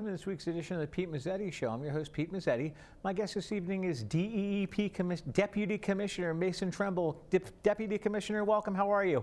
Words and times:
Welcome 0.00 0.14
to 0.14 0.18
this 0.18 0.26
week's 0.26 0.46
edition 0.46 0.76
of 0.76 0.80
the 0.80 0.86
Pete 0.86 1.12
Mezzetti 1.12 1.52
Show. 1.52 1.68
I'm 1.68 1.82
your 1.84 1.92
host, 1.92 2.14
Pete 2.14 2.32
Mezzetti. 2.32 2.72
My 3.04 3.12
guest 3.12 3.34
this 3.34 3.52
evening 3.52 3.84
is 3.84 4.02
DEEP 4.02 4.94
Commis- 4.94 5.20
Deputy 5.34 5.76
Commissioner 5.76 6.32
Mason 6.32 6.70
Trumble. 6.70 7.22
Deputy 7.62 7.98
Commissioner, 7.98 8.42
welcome. 8.42 8.74
How 8.74 8.90
are 8.90 9.04
you? 9.04 9.22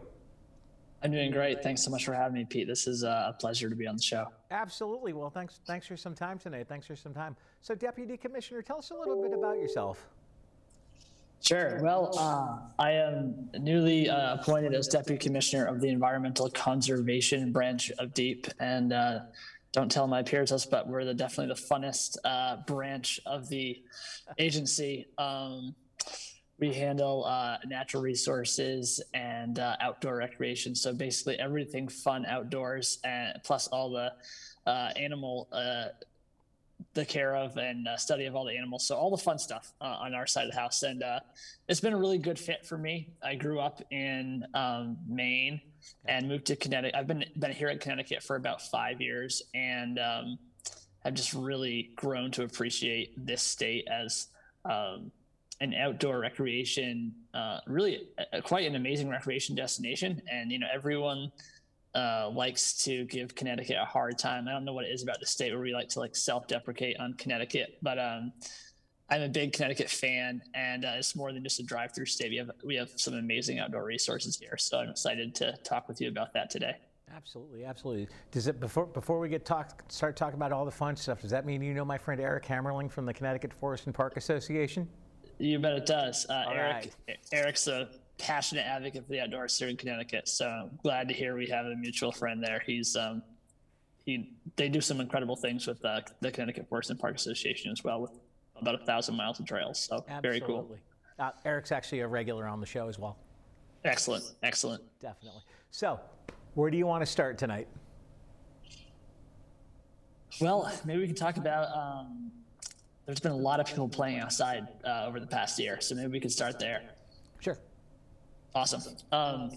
I'm 1.02 1.10
doing 1.10 1.32
great. 1.32 1.64
Thanks 1.64 1.84
so 1.84 1.90
much 1.90 2.06
for 2.06 2.14
having 2.14 2.36
me, 2.36 2.46
Pete. 2.46 2.68
This 2.68 2.86
is 2.86 3.04
uh, 3.04 3.26
a 3.30 3.34
pleasure 3.34 3.72
to 3.72 3.76
be 3.76 3.88
on 3.88 3.96
the 3.96 4.04
show. 4.04 4.28
Absolutely. 4.52 5.14
Well, 5.14 5.32
thanks. 5.32 5.62
Thanks 5.66 5.88
for 5.88 5.98
some 5.98 6.14
time 6.14 6.38
tonight. 6.38 6.68
Thanks 6.70 6.86
for 6.86 6.96
some 6.96 7.12
time. 7.12 7.36
So, 7.62 7.74
Deputy 7.74 8.16
Commissioner, 8.16 8.62
tell 8.62 8.78
us 8.78 8.92
a 8.92 8.94
little 8.94 9.20
bit 9.20 9.34
about 9.34 9.58
yourself. 9.58 10.08
Sure. 11.42 11.80
Well, 11.82 12.12
uh, 12.20 12.60
I 12.78 12.92
am 12.92 13.50
newly 13.60 14.10
uh, 14.10 14.36
appointed 14.36 14.76
as 14.76 14.88
Deputy 14.88 15.18
Commissioner 15.18 15.66
of 15.66 15.82
the 15.82 15.88
Environmental 15.88 16.52
Conservation 16.52 17.52
Branch 17.52 17.92
of 17.98 18.14
DEEP, 18.14 18.48
and 18.60 18.94
uh, 18.94 19.20
don't 19.74 19.92
tell 19.92 20.08
my 20.08 20.24
peers 20.24 20.52
this, 20.52 20.66
but 20.66 20.88
we're 20.88 21.06
the 21.06 21.14
definitely 21.14 21.54
the 21.54 21.62
funnest 21.62 22.18
uh, 22.24 22.58
branch 22.66 23.20
of 23.26 23.48
the 23.50 23.82
agency. 24.38 25.06
Um, 25.18 25.76
we 26.60 26.74
handle 26.74 27.26
uh, 27.26 27.58
natural 27.68 28.02
resources 28.02 29.02
and 29.14 29.60
uh, 29.60 29.76
outdoor 29.80 30.18
recreation. 30.18 30.74
So 30.74 30.94
basically, 30.94 31.40
everything 31.40 31.88
fun 31.88 32.26
outdoors, 32.26 33.00
and 33.04 33.38
plus 33.44 33.68
all 33.68 33.92
the 33.92 34.14
uh, 34.66 34.92
animal, 34.96 35.48
uh, 35.52 35.90
the 36.94 37.06
care 37.06 37.36
of 37.36 37.58
and 37.58 37.88
uh, 37.88 37.98
study 37.98 38.26
of 38.26 38.36
all 38.36 38.46
the 38.46 38.56
animals. 38.58 38.88
So 38.88 38.96
all 38.96 39.10
the 39.10 39.18
fun 39.18 39.40
stuff 39.40 39.74
uh, 39.82 39.98
on 40.00 40.14
our 40.14 40.28
side 40.28 40.46
of 40.46 40.52
the 40.52 40.60
house, 40.60 40.84
and 40.84 41.04
it's 41.68 41.80
been 41.80 41.94
a 41.94 41.98
really 41.98 42.18
good 42.18 42.40
fit 42.40 42.66
for 42.66 42.78
me. 42.78 43.10
I 43.24 43.36
grew 43.36 43.60
up 43.60 43.82
in 43.92 44.44
um, 44.54 44.98
Maine 45.08 45.62
and 46.06 46.28
moved 46.28 46.46
to 46.46 46.56
Connecticut. 46.56 46.96
I've 46.96 47.08
been 47.08 47.26
been 47.38 47.52
here 47.52 47.70
in 47.70 47.80
Connecticut 47.80 48.24
for 48.24 48.36
about 48.36 48.62
five 48.62 49.02
years, 49.02 49.42
and 49.54 50.00
um, 50.00 50.40
have 51.04 51.14
just 51.14 51.34
really 51.34 51.92
grown 51.96 52.32
to 52.32 52.44
appreciate 52.44 53.14
this 53.18 53.42
state 53.42 53.88
as 53.92 54.28
um, 54.66 55.12
an 55.62 55.74
outdoor 55.74 56.20
recreation, 56.20 57.14
uh, 57.34 57.60
really 57.68 58.10
quite 58.44 58.68
an 58.68 58.76
amazing 58.76 59.10
recreation 59.10 59.56
destination. 59.56 60.22
And 60.32 60.52
you 60.52 60.60
know, 60.60 60.68
everyone 60.74 61.32
uh, 61.98 62.30
likes 62.30 62.74
to 62.84 63.06
give 63.06 63.34
Connecticut 63.34 63.76
a 63.82 63.86
hard 63.86 64.20
time. 64.20 64.48
I 64.48 64.52
don't 64.52 64.66
know 64.66 64.74
what 64.74 64.86
it 64.86 64.90
is 64.90 65.02
about 65.02 65.20
the 65.20 65.26
state 65.26 65.52
where 65.52 65.62
we 65.62 65.74
like 65.74 65.90
to 65.90 66.00
like 66.00 66.16
self-deprecate 66.16 67.00
on 67.00 67.16
Connecticut, 67.16 67.80
but 67.82 67.98
um, 67.98 68.32
I'm 69.10 69.24
a 69.24 69.30
big 69.30 69.52
Connecticut 69.52 69.90
fan, 69.90 70.44
and 70.54 70.86
uh, 70.86 70.94
it's 70.98 71.16
more 71.16 71.34
than 71.34 71.44
just 71.44 71.60
a 71.60 71.64
drive-through 71.64 72.06
state. 72.06 72.30
We 72.30 72.38
have 72.38 72.52
we 72.64 72.76
have 72.76 72.92
some 72.98 73.16
amazing 73.16 73.58
outdoor 73.58 73.84
resources 73.84 74.38
here, 74.38 74.58
so 74.58 74.78
I'm 74.78 74.90
excited 74.90 75.34
to 75.36 75.58
talk 75.64 75.88
with 75.88 76.00
you 76.00 76.10
about 76.10 76.34
that 76.34 76.52
today. 76.52 76.76
Absolutely, 77.16 77.66
absolutely. 77.66 78.08
Does 78.32 78.46
it 78.48 78.60
before 78.60 78.86
before 78.86 79.20
we 79.20 79.28
get 79.28 79.44
talk 79.44 79.82
start 79.88 80.16
talking 80.16 80.36
about 80.36 80.52
all 80.52 80.66
the 80.66 80.72
fun 80.72 80.96
stuff? 80.96 81.22
Does 81.22 81.32
that 81.32 81.48
mean 81.48 81.64
you 81.64 81.74
know 81.74 81.86
my 81.86 81.98
friend 81.98 82.22
Eric 82.22 82.46
Hammerling 82.46 82.92
from 82.92 83.08
the 83.08 83.14
Connecticut 83.14 83.54
Forest 83.54 83.88
and 83.88 83.96
Park 83.96 84.18
Association? 84.18 84.88
You 85.40 85.58
bet 85.58 85.74
it 85.74 85.86
does. 85.88 86.28
Uh, 86.30 86.46
Eric 86.52 86.92
right. 87.08 87.18
Eric's 87.32 87.68
a 87.68 87.90
passionate 88.18 88.66
advocate 88.66 89.06
for 89.06 89.12
the 89.12 89.20
outdoors 89.20 89.58
here 89.58 89.68
in 89.68 89.78
Connecticut, 89.78 90.28
so 90.28 90.48
I'm 90.48 90.80
glad 90.84 91.08
to 91.08 91.14
hear 91.14 91.36
we 91.36 91.48
have 91.48 91.66
a 91.66 91.76
mutual 91.76 92.12
friend 92.12 92.44
there. 92.44 92.62
He's 92.66 92.96
um, 92.96 93.22
he 94.06 94.34
they 94.56 94.70
do 94.70 94.82
some 94.82 95.00
incredible 95.00 95.36
things 95.36 95.68
with 95.68 95.84
uh, 95.86 96.02
the 96.22 96.32
Connecticut 96.32 96.68
Forest 96.70 96.90
and 96.90 97.00
Park 97.00 97.16
Association 97.16 97.72
as 97.72 97.84
well 97.84 98.02
with 98.02 98.12
about 98.60 98.76
a 98.76 98.86
thousand 98.86 99.16
miles 99.16 99.40
of 99.40 99.46
trails. 99.46 99.80
So 99.80 100.04
Absolutely. 100.08 100.22
very 100.22 100.42
cool. 100.42 100.78
Uh, 101.20 101.32
Eric's 101.46 101.72
actually 101.72 102.00
a 102.00 102.08
regular 102.08 102.48
on 102.48 102.60
the 102.60 102.66
show 102.66 102.88
as 102.88 102.98
well. 102.98 103.18
Excellent, 103.84 104.24
excellent. 104.44 104.84
Definitely. 105.00 105.42
So, 105.72 106.00
where 106.56 106.72
do 106.72 106.78
you 106.78 106.86
want 106.86 107.02
to 107.02 107.06
start 107.06 107.38
tonight? 107.38 107.68
Well, 110.42 110.72
maybe 110.86 111.02
we 111.02 111.08
can 111.08 111.16
talk 111.16 111.38
about. 111.38 111.76
Um, 111.76 112.32
there's 113.06 113.20
been 113.20 113.32
a 113.32 113.38
lot 113.38 113.60
of 113.60 113.66
people 113.66 113.88
playing 113.88 114.20
outside 114.20 114.68
uh, 114.84 115.06
over 115.08 115.20
the 115.20 115.28
past 115.28 115.58
year, 115.60 115.80
so 115.80 115.96
maybe 115.96 116.10
we 116.10 116.20
could 116.20 116.32
start 116.32 116.60
there. 116.60 116.82
Awesome. 118.58 118.96
Um, 119.12 119.52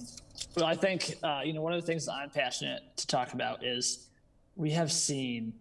well, 0.56 0.66
I 0.66 0.74
think 0.74 1.16
uh, 1.22 1.40
you 1.42 1.54
know 1.54 1.62
one 1.62 1.72
of 1.72 1.80
the 1.80 1.86
things 1.86 2.04
that 2.06 2.12
I'm 2.12 2.28
passionate 2.28 2.82
to 2.96 3.06
talk 3.06 3.32
about 3.32 3.64
is 3.64 4.08
we 4.56 4.70
have 4.72 4.92
seen 4.92 5.54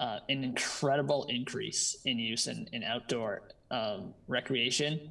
uh, 0.00 0.20
an 0.30 0.42
incredible 0.42 1.26
increase 1.28 1.98
in 2.06 2.18
use 2.18 2.46
in, 2.46 2.68
in 2.72 2.82
outdoor 2.82 3.42
um, 3.70 4.14
recreation. 4.28 5.10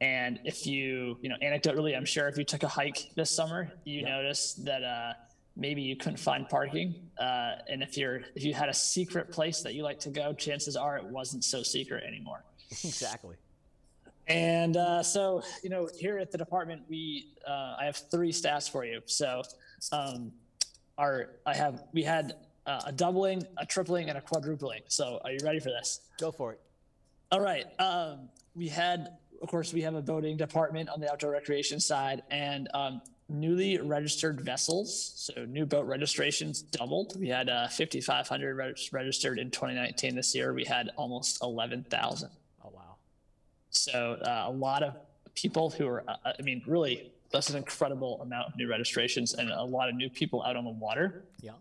And 0.00 0.40
if 0.44 0.66
you, 0.66 1.16
you 1.22 1.28
know, 1.28 1.36
anecdotally, 1.42 1.96
I'm 1.96 2.04
sure 2.04 2.28
if 2.28 2.36
you 2.36 2.44
took 2.44 2.64
a 2.64 2.68
hike 2.68 3.10
this 3.14 3.30
summer, 3.30 3.72
you 3.84 4.00
yep. 4.00 4.08
noticed 4.08 4.64
that 4.64 4.82
uh, 4.82 5.12
maybe 5.56 5.82
you 5.82 5.96
couldn't 5.96 6.18
find 6.18 6.48
parking. 6.48 6.94
Uh, 7.18 7.52
and 7.68 7.82
if 7.82 7.96
you're, 7.96 8.22
if 8.34 8.44
you 8.44 8.52
had 8.52 8.68
a 8.68 8.74
secret 8.74 9.30
place 9.30 9.62
that 9.62 9.74
you 9.74 9.82
like 9.82 10.00
to 10.00 10.10
go, 10.10 10.34
chances 10.34 10.76
are 10.76 10.98
it 10.98 11.04
wasn't 11.04 11.44
so 11.44 11.62
secret 11.62 12.04
anymore. 12.04 12.42
Exactly. 12.84 13.36
And 14.28 14.76
uh, 14.76 15.02
so, 15.02 15.42
you 15.62 15.70
know, 15.70 15.88
here 15.98 16.18
at 16.18 16.32
the 16.32 16.38
department, 16.38 16.82
we, 16.88 17.34
uh, 17.46 17.76
I 17.78 17.84
have 17.84 17.96
three 17.96 18.32
stats 18.32 18.68
for 18.68 18.84
you. 18.84 19.00
So, 19.06 19.42
um, 19.92 20.32
our, 20.98 21.30
I 21.44 21.54
have, 21.54 21.84
we 21.92 22.02
had 22.02 22.34
uh, 22.66 22.82
a 22.86 22.92
doubling, 22.92 23.46
a 23.58 23.66
tripling, 23.66 24.08
and 24.08 24.18
a 24.18 24.20
quadrupling. 24.20 24.82
So, 24.88 25.20
are 25.24 25.30
you 25.30 25.38
ready 25.44 25.60
for 25.60 25.68
this? 25.68 26.00
Go 26.18 26.32
for 26.32 26.52
it. 26.52 26.60
All 27.30 27.40
right. 27.40 27.66
Um, 27.78 28.28
we 28.54 28.68
had, 28.68 29.16
of 29.42 29.48
course, 29.48 29.72
we 29.72 29.82
have 29.82 29.94
a 29.94 30.02
boating 30.02 30.36
department 30.36 30.88
on 30.88 31.00
the 31.00 31.10
outdoor 31.10 31.32
recreation 31.32 31.78
side, 31.78 32.22
and 32.30 32.68
um, 32.74 33.02
newly 33.28 33.78
registered 33.78 34.40
vessels. 34.40 35.12
So, 35.16 35.44
new 35.44 35.66
boat 35.66 35.86
registrations 35.86 36.62
doubled. 36.62 37.18
We 37.20 37.28
had 37.28 37.48
uh, 37.48 37.68
5,500 37.68 38.56
reg- 38.56 38.76
registered 38.90 39.38
in 39.38 39.50
2019. 39.52 40.16
This 40.16 40.34
year, 40.34 40.52
we 40.52 40.64
had 40.64 40.90
almost 40.96 41.42
11,000. 41.42 42.30
So, 43.76 44.18
uh, 44.22 44.44
a 44.46 44.50
lot 44.50 44.82
of 44.82 44.94
people 45.34 45.70
who 45.70 45.86
are, 45.86 46.04
uh, 46.08 46.32
I 46.38 46.42
mean, 46.42 46.62
really, 46.66 47.12
that's 47.30 47.50
an 47.50 47.56
incredible 47.56 48.20
amount 48.22 48.48
of 48.48 48.56
new 48.56 48.68
registrations 48.68 49.34
and 49.34 49.50
a 49.50 49.62
lot 49.62 49.88
of 49.88 49.94
new 49.94 50.08
people 50.08 50.42
out 50.42 50.56
on 50.56 50.64
the 50.64 50.70
water. 50.70 51.24
Yeah. 51.40 51.52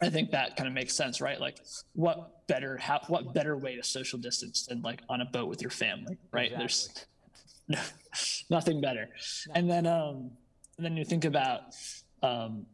I 0.00 0.10
think 0.10 0.30
that 0.32 0.56
kind 0.56 0.66
of 0.66 0.74
makes 0.74 0.94
sense, 0.94 1.20
right? 1.20 1.40
Like, 1.40 1.60
what 1.94 2.46
better 2.46 2.76
how 2.76 3.00
what 3.06 3.32
better 3.32 3.56
way 3.56 3.76
to 3.76 3.82
social 3.82 4.18
distance 4.18 4.66
than 4.66 4.82
like 4.82 5.00
on 5.08 5.20
a 5.20 5.24
boat 5.24 5.48
with 5.48 5.62
your 5.62 5.70
family, 5.70 6.18
right? 6.32 6.52
Exactly. 6.52 7.04
There's 7.68 8.44
nothing 8.50 8.80
better. 8.80 9.08
No. 9.48 9.54
And 9.54 9.70
then 9.70 9.86
um, 9.86 10.30
and 10.76 10.84
then 10.84 10.96
you 10.96 11.04
think 11.04 11.24
about 11.24 11.74
um, 12.22 12.66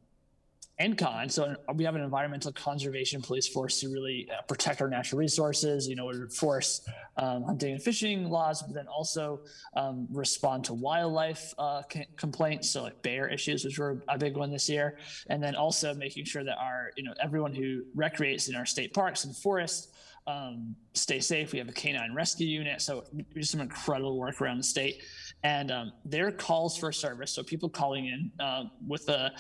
ENCON. 0.81 1.31
So 1.31 1.55
we 1.75 1.85
have 1.85 1.95
an 1.95 2.03
environmental 2.03 2.53
conservation 2.53 3.21
police 3.21 3.47
force 3.47 3.81
to 3.81 3.93
really 3.93 4.29
uh, 4.31 4.41
protect 4.43 4.81
our 4.81 4.89
natural 4.89 5.19
resources. 5.19 5.87
You 5.87 5.95
know, 5.95 6.11
enforce 6.11 6.81
um, 7.19 7.43
hunting 7.45 7.73
and 7.73 7.83
fishing 7.83 8.31
laws, 8.31 8.63
but 8.63 8.75
then 8.75 8.87
also 8.89 9.41
um, 9.77 10.09
respond 10.11 10.65
to 10.65 10.75
wildlife 10.75 11.55
uh, 11.59 11.83
c- 11.93 12.07
complaints. 12.17 12.71
So 12.71 12.83
like 12.83 13.03
bear 13.03 13.29
issues, 13.29 13.65
which 13.65 13.79
were 13.79 14.03
a 14.09 14.17
big 14.17 14.37
one 14.37 14.51
this 14.51 14.69
year, 14.71 14.97
and 15.29 15.43
then 15.43 15.55
also 15.55 15.93
making 15.93 16.25
sure 16.25 16.45
that 16.45 16.57
our 16.59 16.91
you 16.97 17.05
know 17.05 17.15
everyone 17.23 17.55
who 17.55 17.83
recreates 17.95 18.49
in 18.49 18.57
our 18.57 18.67
state 18.67 18.95
parks 18.95 19.25
and 19.25 19.37
forests 19.37 19.89
um, 20.27 20.75
stay 20.95 21.21
safe. 21.21 21.53
We 21.53 21.59
have 21.59 21.69
a 21.69 21.73
canine 21.73 22.15
rescue 22.15 22.47
unit, 22.47 22.81
so 22.81 23.05
we 23.13 23.25
do 23.35 23.43
some 23.43 23.61
incredible 23.61 24.19
work 24.19 24.41
around 24.41 24.59
the 24.59 24.65
state. 24.65 25.03
And 25.43 25.71
um, 25.71 25.93
their 26.05 26.31
calls 26.31 26.77
for 26.77 26.93
service, 26.93 27.33
so 27.33 27.43
people 27.43 27.69
calling 27.69 28.07
in 28.07 28.31
uh, 28.45 28.65
with 28.87 29.09
a 29.09 29.33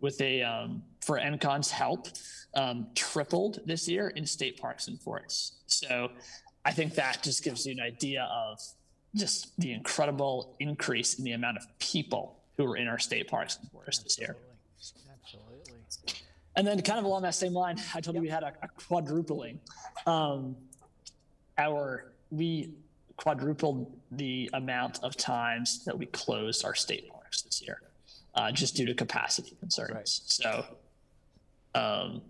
with 0.00 0.20
a 0.20 0.42
um, 0.42 0.82
for 1.04 1.18
ENCON's 1.18 1.70
help 1.70 2.08
um, 2.54 2.88
tripled 2.94 3.60
this 3.64 3.88
year 3.88 4.08
in 4.08 4.26
state 4.26 4.60
parks 4.60 4.88
and 4.88 5.00
forests. 5.00 5.58
So 5.66 6.10
I 6.64 6.72
think 6.72 6.94
that 6.94 7.22
just 7.22 7.44
gives 7.44 7.66
you 7.66 7.72
an 7.72 7.80
idea 7.80 8.28
of 8.30 8.58
just 9.14 9.58
the 9.58 9.72
incredible 9.72 10.56
increase 10.58 11.14
in 11.18 11.24
the 11.24 11.32
amount 11.32 11.56
of 11.58 11.66
people 11.78 12.38
who 12.56 12.66
are 12.66 12.76
in 12.76 12.88
our 12.88 12.98
state 12.98 13.28
parks 13.28 13.58
and 13.60 13.70
forests 13.70 14.02
this 14.02 14.18
year. 14.18 14.36
Absolutely. 14.78 15.72
And 16.56 16.66
then, 16.66 16.80
kind 16.80 16.98
of 16.98 17.04
along 17.04 17.22
that 17.22 17.34
same 17.34 17.52
line, 17.52 17.78
I 17.94 18.00
told 18.00 18.14
yep. 18.14 18.16
you 18.16 18.20
we 18.22 18.28
had 18.28 18.42
a, 18.42 18.52
a 18.62 18.68
quadrupling. 18.68 19.60
Um, 20.06 20.56
our 21.58 22.12
we 22.30 22.70
quadrupled 23.16 23.94
the 24.12 24.50
amount 24.52 25.02
of 25.02 25.16
times 25.16 25.84
that 25.84 25.96
we 25.96 26.06
closed 26.06 26.64
our 26.64 26.74
state 26.74 27.10
parks 27.10 27.42
this 27.42 27.62
year 27.62 27.80
uh, 28.36 28.52
just 28.52 28.76
due 28.76 28.86
to 28.86 28.94
capacity 28.94 29.56
concerns. 29.58 29.90
Right. 29.92 30.08
So, 30.08 30.64
um, 31.74 32.22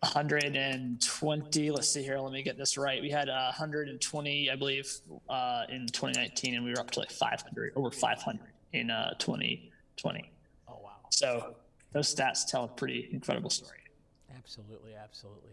120. 0.00 1.70
Let's 1.70 1.88
see 1.88 2.02
here. 2.02 2.18
Let 2.18 2.32
me 2.32 2.42
get 2.42 2.58
this 2.58 2.76
right. 2.76 3.00
We 3.00 3.10
had 3.10 3.28
uh, 3.28 3.52
120, 3.56 4.50
I 4.50 4.56
believe, 4.56 4.92
uh, 5.28 5.64
in 5.68 5.86
2019, 5.86 6.54
and 6.54 6.64
we 6.64 6.70
were 6.70 6.80
up 6.80 6.90
to 6.92 7.00
like 7.00 7.10
500, 7.10 7.72
over 7.76 7.90
500 7.90 8.40
in 8.74 8.90
uh, 8.90 9.14
2020. 9.18 10.30
Oh 10.68 10.78
wow! 10.82 10.90
So 11.10 11.56
those 11.92 12.14
stats 12.14 12.46
tell 12.46 12.64
a 12.64 12.68
pretty 12.68 13.08
incredible 13.10 13.50
story. 13.50 13.78
Absolutely, 14.36 14.94
absolutely. 14.94 15.50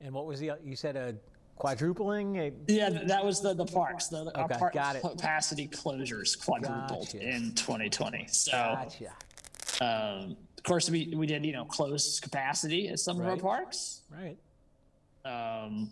And 0.00 0.14
what 0.14 0.26
was 0.26 0.38
the? 0.38 0.52
You 0.62 0.76
said 0.76 0.96
a 0.96 1.14
quadrupling? 1.56 2.52
Yeah, 2.68 2.90
that 2.90 3.24
was 3.24 3.40
the 3.40 3.54
the 3.54 3.66
parks. 3.66 4.08
The, 4.08 4.30
okay, 4.38 4.58
park 4.58 4.74
got 4.74 4.96
it. 4.96 5.02
capacity 5.02 5.68
closures 5.68 6.38
quadrupled 6.38 7.06
gotcha. 7.06 7.20
in 7.20 7.52
2020. 7.54 8.26
So, 8.28 8.52
gotcha. 8.52 9.04
um, 9.80 10.36
of 10.56 10.62
course, 10.62 10.88
we 10.88 11.12
we 11.16 11.26
did 11.26 11.44
you 11.44 11.52
know 11.52 11.64
close 11.64 12.20
capacity 12.20 12.88
at 12.88 12.98
some 12.98 13.18
right. 13.18 13.26
of 13.26 13.44
our 13.44 13.58
parks. 13.58 14.02
Right. 14.10 14.36
um, 15.24 15.90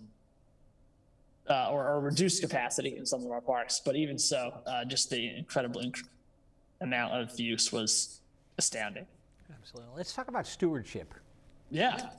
uh, 1.48 1.68
or, 1.70 1.86
or, 1.86 2.00
reduced 2.00 2.40
capacity 2.40 2.96
in 2.96 3.04
some 3.04 3.22
of 3.22 3.30
our 3.30 3.40
parks. 3.40 3.80
But 3.84 3.96
even 3.96 4.18
so, 4.18 4.62
uh, 4.66 4.84
just 4.86 5.10
the 5.10 5.36
incredible 5.36 5.82
inc- 5.82 6.08
amount 6.80 7.12
of 7.12 7.38
use 7.38 7.70
was 7.70 8.20
astounding. 8.56 9.06
Absolutely. 9.52 9.92
Let's 9.94 10.14
talk 10.14 10.28
about 10.28 10.46
stewardship. 10.46 11.12
Yeah. 11.70 12.10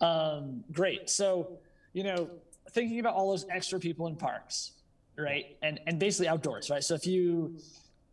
Um, 0.00 0.64
great. 0.72 1.10
So, 1.10 1.58
you 1.92 2.04
know, 2.04 2.30
thinking 2.72 3.00
about 3.00 3.14
all 3.14 3.30
those 3.30 3.46
extra 3.50 3.78
people 3.78 4.06
in 4.06 4.16
parks, 4.16 4.72
right? 5.16 5.56
And 5.62 5.80
and 5.86 5.98
basically 5.98 6.28
outdoors, 6.28 6.70
right? 6.70 6.82
So 6.82 6.94
if 6.94 7.06
you 7.06 7.56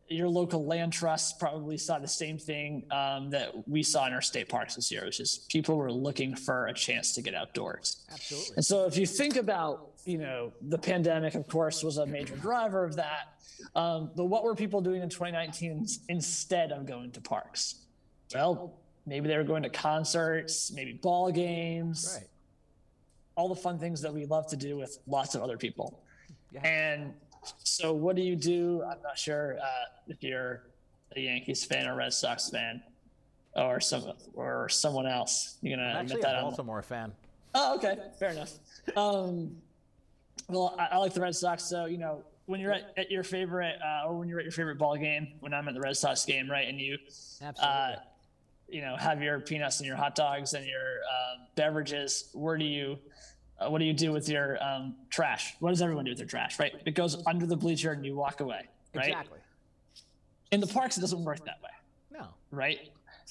your 0.09 0.27
local 0.27 0.65
land 0.65 0.91
trust 0.91 1.39
probably 1.39 1.77
saw 1.77 1.99
the 1.99 2.07
same 2.07 2.37
thing 2.37 2.83
um, 2.91 3.29
that 3.29 3.67
we 3.67 3.83
saw 3.83 4.07
in 4.07 4.13
our 4.13 4.21
state 4.21 4.49
parks 4.49 4.75
this 4.75 4.91
year, 4.91 5.05
which 5.05 5.19
is 5.19 5.45
people 5.49 5.77
were 5.77 5.91
looking 5.91 6.35
for 6.35 6.67
a 6.67 6.73
chance 6.73 7.13
to 7.13 7.21
get 7.21 7.35
outdoors. 7.35 8.03
Absolutely. 8.11 8.55
And 8.55 8.65
so 8.65 8.85
if 8.85 8.97
you 8.97 9.05
think 9.05 9.35
about, 9.35 9.91
you 10.05 10.17
know, 10.17 10.51
the 10.61 10.77
pandemic, 10.77 11.35
of 11.35 11.47
course, 11.47 11.83
was 11.83 11.97
a 11.97 12.05
major 12.05 12.35
driver 12.35 12.83
of 12.83 12.95
that. 12.95 13.35
Um, 13.75 14.09
but 14.15 14.25
what 14.25 14.43
were 14.43 14.55
people 14.55 14.81
doing 14.81 15.01
in 15.01 15.09
2019 15.09 15.85
instead 16.07 16.71
of 16.71 16.85
going 16.85 17.11
to 17.11 17.21
parks? 17.21 17.85
Well, 18.33 18.79
maybe 19.05 19.27
they 19.27 19.37
were 19.37 19.43
going 19.43 19.63
to 19.63 19.69
concerts, 19.69 20.71
maybe 20.71 20.93
ball 20.93 21.31
games, 21.31 22.17
right. 22.19 22.28
All 23.39 23.47
the 23.47 23.55
fun 23.55 23.79
things 23.79 24.01
that 24.01 24.13
we 24.13 24.25
love 24.25 24.47
to 24.47 24.57
do 24.57 24.75
with 24.75 24.99
lots 25.07 25.33
of 25.33 25.41
other 25.41 25.57
people. 25.57 26.01
Yeah. 26.51 26.67
And 26.67 27.13
so, 27.63 27.93
what 27.93 28.17
do 28.17 28.21
you 28.21 28.35
do? 28.35 28.83
I'm 28.83 29.01
not 29.01 29.17
sure 29.17 29.57
uh, 29.61 29.85
if 30.09 30.21
you're 30.21 30.63
a 31.15 31.21
Yankees 31.21 31.63
fan 31.63 31.87
or 31.87 31.95
Red 31.95 32.11
Sox 32.11 32.49
fan, 32.49 32.81
or 33.55 33.79
some 33.79 34.11
or 34.33 34.67
someone 34.67 35.07
else. 35.07 35.57
You're 35.61 35.77
gonna 35.77 35.89
I'm 35.89 36.05
admit 36.05 36.21
that 36.21 36.35
a 36.35 36.41
Baltimore 36.41 36.81
fan. 36.81 37.13
Oh, 37.55 37.75
okay, 37.77 37.97
fair 38.19 38.31
enough. 38.31 38.51
Um, 38.97 39.55
well, 40.49 40.75
I, 40.77 40.95
I, 40.95 40.97
like 40.97 41.13
the 41.13 41.21
Red 41.21 41.35
Sox, 41.35 41.63
so 41.63 41.85
you 41.85 41.97
know 41.97 42.23
when 42.45 42.59
you're 42.59 42.73
at, 42.73 42.93
at 42.97 43.09
your 43.09 43.23
favorite, 43.23 43.77
uh, 43.81 44.07
or 44.07 44.19
when 44.19 44.27
you're 44.27 44.39
at 44.39 44.45
your 44.45 44.51
favorite 44.51 44.77
ball 44.77 44.97
game. 44.97 45.29
When 45.39 45.53
I'm 45.53 45.65
at 45.69 45.75
the 45.75 45.79
Red 45.79 45.95
Sox 45.95 46.25
game, 46.25 46.51
right, 46.51 46.67
and 46.67 46.77
you, 46.77 46.97
absolutely. 47.41 47.61
Uh, 47.61 47.95
you 48.67 48.81
know, 48.81 48.95
have 48.97 49.23
your 49.23 49.39
peanuts 49.39 49.79
and 49.79 49.87
your 49.87 49.95
hot 49.95 50.13
dogs 50.13 50.53
and 50.53 50.65
your 50.65 50.99
uh, 51.11 51.45
beverages. 51.55 52.29
Where 52.33 52.57
do 52.57 52.65
you 52.65 52.99
uh, 53.59 53.69
what 53.69 53.79
do 53.79 53.85
you 53.85 53.93
do 53.93 54.11
with 54.11 54.29
your 54.29 54.61
um, 54.63 54.95
trash? 55.09 55.55
What 55.59 55.69
does 55.69 55.81
everyone 55.81 56.05
do 56.05 56.11
with 56.11 56.17
their 56.17 56.27
trash, 56.27 56.59
right? 56.59 56.73
It 56.85 56.95
goes 56.95 57.21
under 57.27 57.45
the 57.45 57.57
bleacher 57.57 57.91
and 57.91 58.05
you 58.05 58.15
walk 58.15 58.39
away, 58.39 58.67
right? 58.95 59.07
Exactly. 59.07 59.39
In 60.51 60.59
the 60.59 60.67
parks, 60.67 60.97
it 60.97 61.01
doesn't 61.01 61.23
work 61.23 61.43
that 61.45 61.61
way. 61.61 61.69
No. 62.11 62.27
Right? 62.51 62.79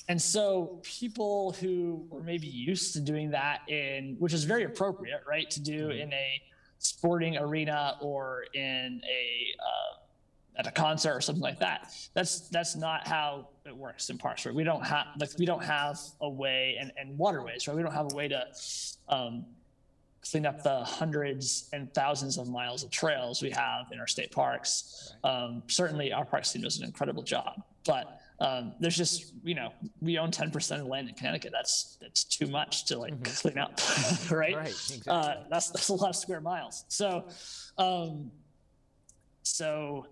And 0.09 0.21
so 0.21 0.81
people 0.85 1.53
who 1.53 2.07
were 2.09 2.23
maybe 2.23 2.47
used 2.47 2.93
to 2.95 3.01
doing 3.01 3.31
that 3.31 3.61
in, 3.69 4.17
which 4.19 4.33
is 4.33 4.45
very 4.45 4.65
appropriate, 4.65 5.23
right, 5.29 5.51
to 5.51 5.61
do 5.61 5.89
mm-hmm. 5.89 6.01
in 6.01 6.13
a 6.13 6.43
sporting 6.79 7.37
arena 7.37 7.97
or 8.01 8.45
in 8.55 9.03
a 9.05 9.55
uh, 9.61 9.99
at 10.59 10.67
a 10.67 10.71
concert 10.73 11.15
or 11.15 11.21
something 11.21 11.43
like 11.43 11.61
that. 11.61 11.93
That's 12.15 12.49
that's 12.49 12.77
not 12.77 13.07
how 13.07 13.49
it 13.65 13.77
works 13.77 14.11
in 14.11 14.19
parks. 14.19 14.47
Right? 14.47 14.55
We 14.55 14.65
don't 14.65 14.85
have 14.85 15.07
like 15.19 15.31
we 15.39 15.47
don't 15.47 15.65
have 15.65 15.99
a 16.21 16.29
way 16.29 16.77
and, 16.81 16.93
and 16.97 17.17
waterways. 17.19 17.67
Right? 17.67 17.77
We 17.77 17.83
don't 17.83 17.93
have 17.93 18.13
a 18.13 18.17
way 18.17 18.29
to 18.29 18.47
um, 19.09 19.45
clean 20.23 20.47
up 20.47 20.63
the 20.63 20.85
hundreds 20.85 21.69
and 21.73 21.93
thousands 21.95 22.39
of 22.39 22.49
miles 22.49 22.83
of 22.83 22.91
trails 22.91 23.43
we 23.43 23.51
have 23.51 23.87
in 23.93 24.01
our 24.01 24.07
state 24.07 24.31
parks. 24.31 25.15
Um, 25.25 25.63
certainly, 25.69 26.13
our 26.13 26.25
parks 26.25 26.53
team 26.53 26.63
does 26.63 26.79
an 26.79 26.85
incredible 26.85 27.23
job, 27.23 27.63
but 27.87 28.21
um, 28.41 28.75
there's 28.79 28.97
just 28.97 29.33
you 29.43 29.55
know 29.55 29.73
we 30.01 30.19
own 30.19 30.31
10% 30.31 30.81
of 30.81 30.87
land 30.87 31.09
in 31.09 31.15
Connecticut. 31.15 31.53
That's 31.53 31.99
that's 32.01 32.25
too 32.25 32.47
much 32.47 32.85
to 32.87 32.99
like 32.99 33.15
mm-hmm. 33.15 33.49
clean 33.49 33.59
up, 33.59 33.81
right? 34.31 34.57
Right. 34.57 34.69
Exactly. 34.69 35.11
Uh, 35.11 35.45
that's 35.51 35.71
that's 35.71 35.89
a 35.89 35.95
lot 35.95 36.11
of 36.11 36.17
square 36.17 36.41
miles. 36.41 36.85
So, 36.89 37.27
um, 37.77 38.31
so. 39.43 40.07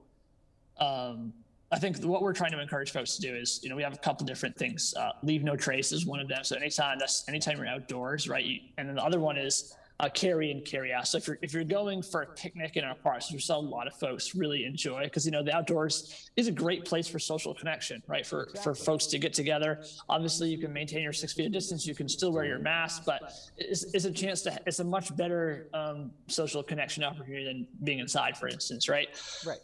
Um, 0.79 1.33
I 1.73 1.79
think 1.81 2.05
what 2.05 2.23
we're 2.23 2.33
trying 2.33 2.53
to 2.53 2.61
encourage 2.61 2.93
folks 2.93 3.17
to 3.17 3.23
do 3.23 3.35
is, 3.35 3.59
you 3.63 3.69
know, 3.69 3.75
we 3.75 3.83
have 3.83 3.93
a 3.93 3.99
couple 3.99 4.25
different 4.25 4.57
things. 4.57 4.95
Uh, 4.97 5.11
leave 5.25 5.43
no 5.43 5.57
trace 5.57 5.91
is 5.91 6.07
one 6.07 6.21
of 6.21 6.29
them. 6.29 6.45
So 6.45 6.55
anytime 6.55 6.99
that's 6.99 7.29
anytime 7.29 7.57
you're 7.57 7.67
outdoors, 7.67 8.29
right? 8.29 8.45
You, 8.45 8.61
and 8.79 8.89
then 8.89 8.95
the 8.95 9.03
other 9.03 9.19
one 9.19 9.37
is 9.37 9.75
uh, 9.99 10.09
carry 10.11 10.51
and 10.51 10.65
carry 10.65 10.93
out. 10.93 11.09
So 11.09 11.19
if 11.19 11.27
you're 11.27 11.39
if 11.41 11.55
you're 11.55 11.65
going 11.65 12.03
for 12.03 12.23
a 12.23 12.27
picnic 12.27 12.77
in 12.77 12.85
our 12.85 12.95
parks, 12.95 13.33
which 13.33 13.49
a 13.49 13.57
lot 13.57 13.87
of 13.87 13.95
folks 13.95 14.35
really 14.35 14.65
enjoy, 14.65 15.05
because 15.05 15.25
you 15.25 15.33
know 15.33 15.43
the 15.43 15.55
outdoors 15.55 16.31
is 16.37 16.49
a 16.49 16.53
great 16.53 16.85
place 16.85 17.09
for 17.09 17.19
social 17.19 17.55
connection, 17.55 18.03
right? 18.07 18.27
For 18.27 18.45
exactly. 18.45 18.63
for 18.63 18.75
folks 18.75 19.07
to 19.07 19.19
get 19.19 19.33
together. 19.33 19.83
Obviously, 20.09 20.51
you 20.51 20.59
can 20.59 20.73
maintain 20.73 21.03
your 21.03 21.15
six 21.15 21.33
feet 21.33 21.47
of 21.47 21.53
distance. 21.53 21.87
You 21.87 21.95
can 21.95 22.09
still 22.09 22.33
wear 22.33 22.45
your 22.45 22.59
mask, 22.59 23.05
but 23.07 23.33
it's, 23.57 23.85
it's 23.95 24.05
a 24.05 24.13
chance 24.13 24.43
to. 24.43 24.59
It's 24.67 24.81
a 24.81 24.85
much 24.85 25.17
better 25.17 25.69
um, 25.73 26.11
social 26.27 26.63
connection 26.63 27.03
opportunity 27.03 27.45
than 27.45 27.67
being 27.85 28.01
inside, 28.01 28.37
for 28.37 28.49
instance, 28.49 28.89
right? 28.89 29.09
Right. 29.47 29.61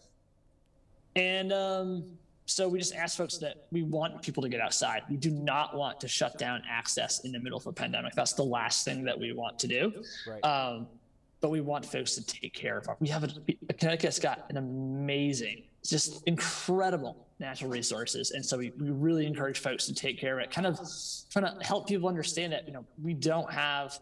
And 1.15 1.53
um, 1.53 2.05
so 2.47 2.69
we 2.69 2.79
just 2.79 2.95
ask 2.95 3.17
folks 3.17 3.39
that 3.39 3.67
we 3.71 3.83
want 3.83 4.21
people 4.21 4.43
to 4.43 4.49
get 4.49 4.61
outside. 4.61 5.03
We 5.09 5.17
do 5.17 5.31
not 5.31 5.77
want 5.77 6.01
to 6.01 6.09
shut 6.09 6.39
down 6.39 6.63
access 6.69 7.21
in 7.21 7.33
the 7.33 7.39
middle 7.39 7.59
of 7.59 7.67
a 7.67 7.73
pandemic. 7.73 8.15
That's 8.15 8.33
the 8.33 8.45
last 8.45 8.85
thing 8.85 9.05
that 9.05 9.19
we 9.19 9.33
want 9.33 9.59
to 9.61 9.69
do. 9.69 10.05
Right. 10.27 10.45
Um, 10.45 10.89
but 11.41 11.51
we 11.51 11.61
want 11.61 11.85
folks 11.85 12.15
to 12.15 12.25
take 12.25 12.55
care 12.55 12.79
of 12.79 12.89
our. 12.89 12.97
We 13.01 13.09
have 13.09 13.25
a 13.25 13.29
Connecticut's 13.75 14.19
got 14.19 14.47
an 14.51 14.57
amazing, 14.57 15.65
just 15.85 16.23
incredible 16.27 17.27
natural 17.41 17.71
resources, 17.71 18.31
and 18.31 18.45
so 18.45 18.59
we, 18.59 18.73
we 18.79 18.91
really 18.91 19.27
encourage 19.27 19.59
folks 19.59 19.87
to 19.87 19.95
take 19.95 20.21
care 20.21 20.39
of 20.39 20.45
it. 20.45 20.53
Kind 20.53 20.69
of 20.69 20.79
trying 21.31 21.47
to 21.47 21.65
help 21.65 21.89
people 21.89 22.09
understand 22.09 22.53
that 22.53 22.67
you 22.67 22.73
know 22.73 22.85
we 23.03 23.15
don't 23.15 23.51
have. 23.53 23.99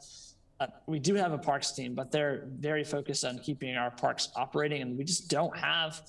Uh, 0.60 0.66
we 0.86 0.98
do 0.98 1.14
have 1.14 1.32
a 1.32 1.38
parks 1.38 1.72
team, 1.72 1.94
but 1.94 2.12
they're 2.12 2.44
very 2.58 2.84
focused 2.84 3.24
on 3.24 3.38
keeping 3.38 3.74
our 3.76 3.90
parks 3.90 4.28
operating, 4.36 4.82
and 4.82 4.98
we 4.98 5.04
just 5.04 5.30
don't 5.30 5.56
have 5.56 6.02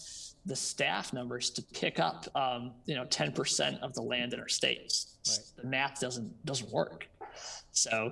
the 0.46 0.56
staff 0.56 1.14
numbers 1.14 1.50
to 1.52 1.62
pick 1.62 2.00
up, 2.00 2.28
um, 2.36 2.72
you 2.86 2.96
know, 2.96 3.06
10% 3.06 3.80
of 3.80 3.94
the 3.94 4.02
land 4.02 4.34
in 4.34 4.40
our 4.40 4.48
states. 4.48 5.18
Right. 5.28 5.64
The 5.64 5.70
math 5.70 6.00
doesn't 6.00 6.46
doesn't 6.46 6.72
work. 6.72 7.08
So, 7.72 8.12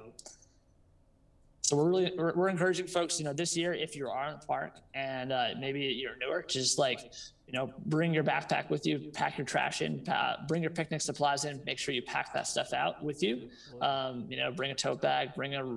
so 1.61 1.75
we're 1.75 1.89
really 1.89 2.11
we're, 2.15 2.33
we're, 2.35 2.49
encouraging 2.49 2.87
folks, 2.87 3.19
you 3.19 3.25
know, 3.25 3.33
this 3.33 3.57
year 3.57 3.73
if 3.73 3.95
you 3.95 4.07
are 4.07 4.27
in 4.27 4.39
the 4.39 4.45
park 4.45 4.77
and 4.93 5.31
uh, 5.31 5.49
maybe 5.59 5.81
you're 5.81 6.17
newer, 6.17 6.43
just 6.47 6.77
like 6.77 6.99
you 7.47 7.53
know, 7.53 7.73
bring 7.87 8.13
your 8.13 8.23
backpack 8.23 8.69
with 8.69 8.85
you, 8.85 9.09
pack 9.11 9.39
your 9.39 9.45
trash 9.45 9.81
in, 9.81 10.07
uh, 10.07 10.35
bring 10.47 10.61
your 10.61 10.69
picnic 10.69 11.01
supplies 11.01 11.45
in, 11.45 11.59
make 11.65 11.79
sure 11.79 11.95
you 11.95 12.03
pack 12.03 12.31
that 12.31 12.45
stuff 12.45 12.73
out 12.73 13.03
with 13.03 13.23
you. 13.23 13.49
Um, 13.81 14.25
you 14.29 14.37
know, 14.37 14.51
bring 14.51 14.69
a 14.69 14.75
tote 14.75 15.01
bag, 15.01 15.33
bring 15.33 15.55
a 15.55 15.65
uh, 15.65 15.75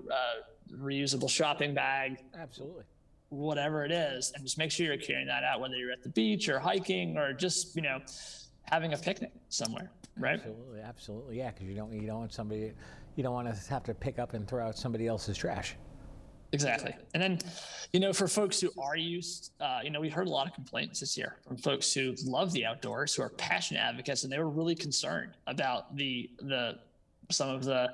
reusable 0.71 1.31
shopping 1.31 1.73
bag. 1.73 2.19
Absolutely 2.39 2.85
whatever 3.33 3.85
it 3.85 3.93
is, 3.93 4.33
and 4.35 4.45
just 4.45 4.59
make 4.59 4.71
sure 4.71 4.87
you're 4.87 4.97
carrying 4.97 5.27
that 5.27 5.43
out, 5.43 5.61
whether 5.61 5.77
you're 5.77 5.93
at 5.93 6.03
the 6.03 6.11
beach 6.11 6.49
or 6.49 6.59
hiking 6.59 7.17
or 7.17 7.33
just 7.33 7.75
you 7.75 7.83
know 7.83 8.01
having 8.65 8.93
a 8.93 8.99
picnic 8.99 9.33
somewhere, 9.49 9.91
right? 10.19 10.35
Absolutely, 10.35 10.81
absolutely, 10.81 11.39
yeah. 11.39 11.51
Because 11.51 11.67
you 11.67 11.75
don't 11.75 11.93
you 11.93 12.07
don't 12.07 12.21
want 12.21 12.33
somebody 12.33 12.73
you 13.17 13.23
don't 13.23 13.35
want 13.35 13.49
to 13.49 13.71
have 13.71 13.83
to 13.85 13.95
pick 13.95 14.19
up 14.19 14.35
and 14.35 14.47
throw 14.47 14.67
out 14.67 14.79
somebody 14.79 15.07
else's 15.07 15.37
trash. 15.37 15.77
Exactly. 16.55 16.95
And 17.15 17.23
then, 17.23 17.39
you 17.95 18.01
know, 18.01 18.13
for 18.13 18.29
folks 18.29 18.61
who 18.61 18.71
are 18.79 18.95
used, 18.95 19.53
uh, 19.59 19.81
you 19.83 19.91
know, 19.91 20.01
we 20.01 20.11
heard 20.11 20.27
a 20.27 20.31
lot 20.31 20.47
of 20.47 20.53
complaints 20.53 21.01
this 21.01 21.17
year 21.17 21.39
from 21.49 21.57
folks 21.57 21.95
who 21.95 22.15
love 22.27 22.53
the 22.53 22.67
outdoors, 22.67 23.15
who 23.15 23.23
are 23.23 23.31
passionate 23.31 23.81
advocates, 23.81 24.25
and 24.25 24.33
they 24.33 24.39
were 24.39 24.51
really 24.51 24.75
concerned 24.75 25.33
about 25.47 25.97
the 25.97 26.29
the 26.41 26.79
some 27.31 27.49
of 27.49 27.65
the 27.65 27.91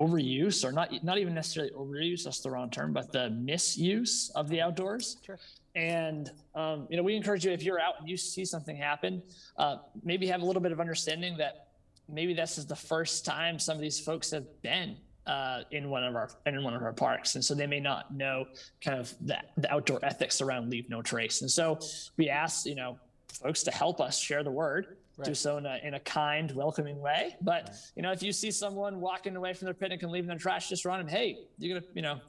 overuse 0.00 0.64
or 0.64 0.72
not 0.72 0.92
not 1.02 1.18
even 1.18 1.32
necessarily 1.32 1.72
overuse 1.72 2.24
that's 2.24 2.40
the 2.40 2.50
wrong 2.50 2.68
term 2.68 2.92
but 2.92 3.12
the 3.12 3.30
misuse 3.30 4.30
of 4.34 4.48
the 4.48 4.60
outdoors 4.60 5.16
sure. 5.24 5.38
and 5.74 6.32
um, 6.54 6.86
you 6.90 6.96
know 6.96 7.02
we 7.02 7.16
encourage 7.16 7.46
you 7.46 7.50
if 7.50 7.62
you're 7.62 7.80
out 7.80 7.94
and 7.98 8.08
you 8.08 8.16
see 8.16 8.44
something 8.44 8.76
happen 8.76 9.22
uh, 9.56 9.76
maybe 10.04 10.26
have 10.26 10.42
a 10.42 10.44
little 10.44 10.60
bit 10.60 10.72
of 10.72 10.80
understanding 10.80 11.36
that 11.36 11.68
maybe 12.08 12.34
this 12.34 12.58
is 12.58 12.66
the 12.66 12.76
first 12.76 13.24
time 13.24 13.58
some 13.58 13.74
of 13.74 13.80
these 13.80 13.98
folks 13.98 14.30
have 14.30 14.46
been 14.62 14.96
uh, 15.26 15.62
in 15.72 15.90
one 15.90 16.04
of 16.04 16.14
our 16.14 16.30
in 16.46 16.62
one 16.62 16.74
of 16.74 16.82
our 16.82 16.92
parks, 16.92 17.34
and 17.34 17.44
so 17.44 17.54
they 17.54 17.66
may 17.66 17.80
not 17.80 18.14
know 18.14 18.46
kind 18.80 18.98
of 18.98 19.12
the, 19.20 19.36
the 19.56 19.72
outdoor 19.72 19.98
ethics 20.04 20.40
around 20.40 20.70
leave 20.70 20.88
no 20.88 21.02
trace. 21.02 21.40
And 21.40 21.50
so 21.50 21.80
we 22.16 22.28
ask 22.28 22.64
you 22.64 22.76
know 22.76 22.98
folks 23.32 23.62
to 23.64 23.70
help 23.72 24.00
us 24.00 24.18
share 24.18 24.42
the 24.44 24.50
word 24.50 24.98
right. 25.16 25.26
do 25.26 25.34
so 25.34 25.56
in 25.58 25.66
a, 25.66 25.78
in 25.82 25.94
a 25.94 26.00
kind, 26.00 26.52
welcoming 26.52 27.00
way. 27.00 27.36
But 27.40 27.64
right. 27.64 27.76
you 27.96 28.02
know, 28.02 28.12
if 28.12 28.22
you 28.22 28.32
see 28.32 28.50
someone 28.50 29.00
walking 29.00 29.36
away 29.36 29.52
from 29.52 29.66
their 29.66 29.74
picnic 29.74 30.02
and 30.02 30.12
leaving 30.12 30.28
their 30.28 30.38
trash, 30.38 30.68
just 30.68 30.84
run 30.84 30.98
them. 30.98 31.08
Hey, 31.08 31.38
you're 31.58 31.80
gonna, 31.80 31.92
you 31.94 32.02
know, 32.02 32.20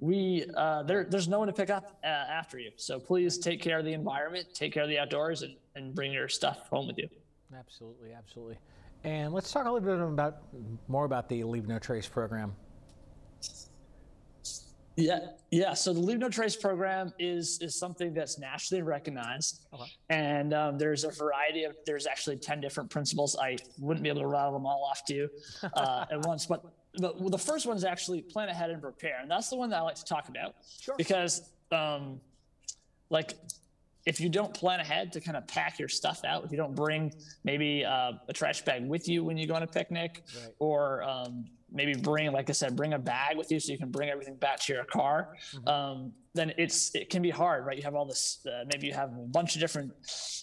we 0.00 0.44
uh, 0.56 0.82
there, 0.82 1.04
there's 1.04 1.28
no 1.28 1.38
one 1.38 1.48
to 1.48 1.54
pick 1.54 1.70
up 1.70 1.98
uh, 2.04 2.06
after 2.06 2.58
you. 2.58 2.70
So 2.76 2.98
please 2.98 3.38
take 3.38 3.60
care 3.60 3.78
of 3.78 3.84
the 3.84 3.92
environment, 3.92 4.48
take 4.54 4.72
care 4.72 4.82
of 4.82 4.88
the 4.88 4.98
outdoors, 4.98 5.42
and, 5.42 5.54
and 5.76 5.94
bring 5.94 6.12
your 6.12 6.28
stuff 6.28 6.68
home 6.68 6.86
with 6.86 6.98
you. 6.98 7.08
Absolutely, 7.56 8.12
absolutely. 8.12 8.58
And 9.04 9.32
let's 9.32 9.52
talk 9.52 9.66
a 9.66 9.70
little 9.70 9.86
bit 9.86 10.00
about 10.00 10.42
more 10.88 11.04
about 11.04 11.28
the 11.28 11.44
Leave 11.44 11.68
No 11.68 11.78
Trace 11.78 12.08
program. 12.08 12.54
Yeah, 14.96 15.18
yeah. 15.50 15.74
So 15.74 15.92
the 15.92 16.00
Leave 16.00 16.18
No 16.18 16.28
Trace 16.28 16.56
program 16.56 17.12
is 17.18 17.58
is 17.60 17.74
something 17.74 18.14
that's 18.14 18.38
nationally 18.38 18.82
recognized, 18.82 19.66
okay. 19.72 19.90
and 20.08 20.54
um, 20.54 20.78
there's 20.78 21.04
a 21.04 21.10
variety 21.10 21.64
of. 21.64 21.74
There's 21.84 22.06
actually 22.06 22.36
ten 22.36 22.60
different 22.60 22.90
principles. 22.90 23.36
I 23.40 23.56
wouldn't 23.78 24.04
be 24.04 24.08
able 24.08 24.20
to 24.20 24.28
rattle 24.28 24.52
them 24.52 24.66
all 24.66 24.88
off 24.88 25.04
to 25.06 25.14
you 25.14 25.30
uh, 25.74 26.06
at 26.10 26.24
once, 26.24 26.46
but 26.46 26.64
but 27.00 27.30
the 27.30 27.38
first 27.38 27.66
one 27.66 27.76
is 27.76 27.84
actually 27.84 28.22
plan 28.22 28.48
ahead 28.48 28.70
and 28.70 28.80
prepare, 28.80 29.18
and 29.20 29.30
that's 29.30 29.50
the 29.50 29.56
one 29.56 29.70
that 29.70 29.78
I 29.78 29.82
like 29.82 29.96
to 29.96 30.04
talk 30.04 30.28
about 30.28 30.54
sure. 30.80 30.94
because, 30.96 31.50
um, 31.72 32.20
like, 33.10 33.34
if 34.06 34.20
you 34.20 34.28
don't 34.28 34.54
plan 34.54 34.80
ahead 34.80 35.12
to 35.14 35.20
kind 35.20 35.36
of 35.36 35.46
pack 35.48 35.78
your 35.78 35.88
stuff 35.88 36.24
out, 36.24 36.44
if 36.44 36.52
you 36.52 36.56
don't 36.56 36.74
bring 36.74 37.12
maybe 37.42 37.84
uh, 37.84 38.12
a 38.28 38.32
trash 38.32 38.64
bag 38.64 38.86
with 38.86 39.08
you 39.08 39.24
when 39.24 39.36
you 39.36 39.46
go 39.46 39.54
on 39.54 39.64
a 39.64 39.66
picnic, 39.66 40.22
right. 40.36 40.52
or 40.60 41.02
um, 41.02 41.46
maybe 41.74 41.94
bring, 41.94 42.30
like 42.32 42.48
I 42.48 42.52
said, 42.52 42.76
bring 42.76 42.94
a 42.94 42.98
bag 42.98 43.36
with 43.36 43.50
you 43.50 43.58
so 43.58 43.72
you 43.72 43.78
can 43.78 43.90
bring 43.90 44.08
everything 44.08 44.36
back 44.36 44.60
to 44.60 44.72
your 44.72 44.84
car, 44.84 45.36
mm-hmm. 45.52 45.68
um, 45.68 46.12
then 46.32 46.52
it's 46.56 46.94
it 46.94 47.10
can 47.10 47.20
be 47.20 47.30
hard, 47.30 47.66
right? 47.66 47.76
You 47.76 47.82
have 47.82 47.94
all 47.94 48.06
this. 48.06 48.46
Uh, 48.46 48.64
maybe 48.72 48.86
you 48.86 48.94
have 48.94 49.10
a 49.10 49.26
bunch 49.26 49.54
of 49.54 49.60
different 49.60 49.92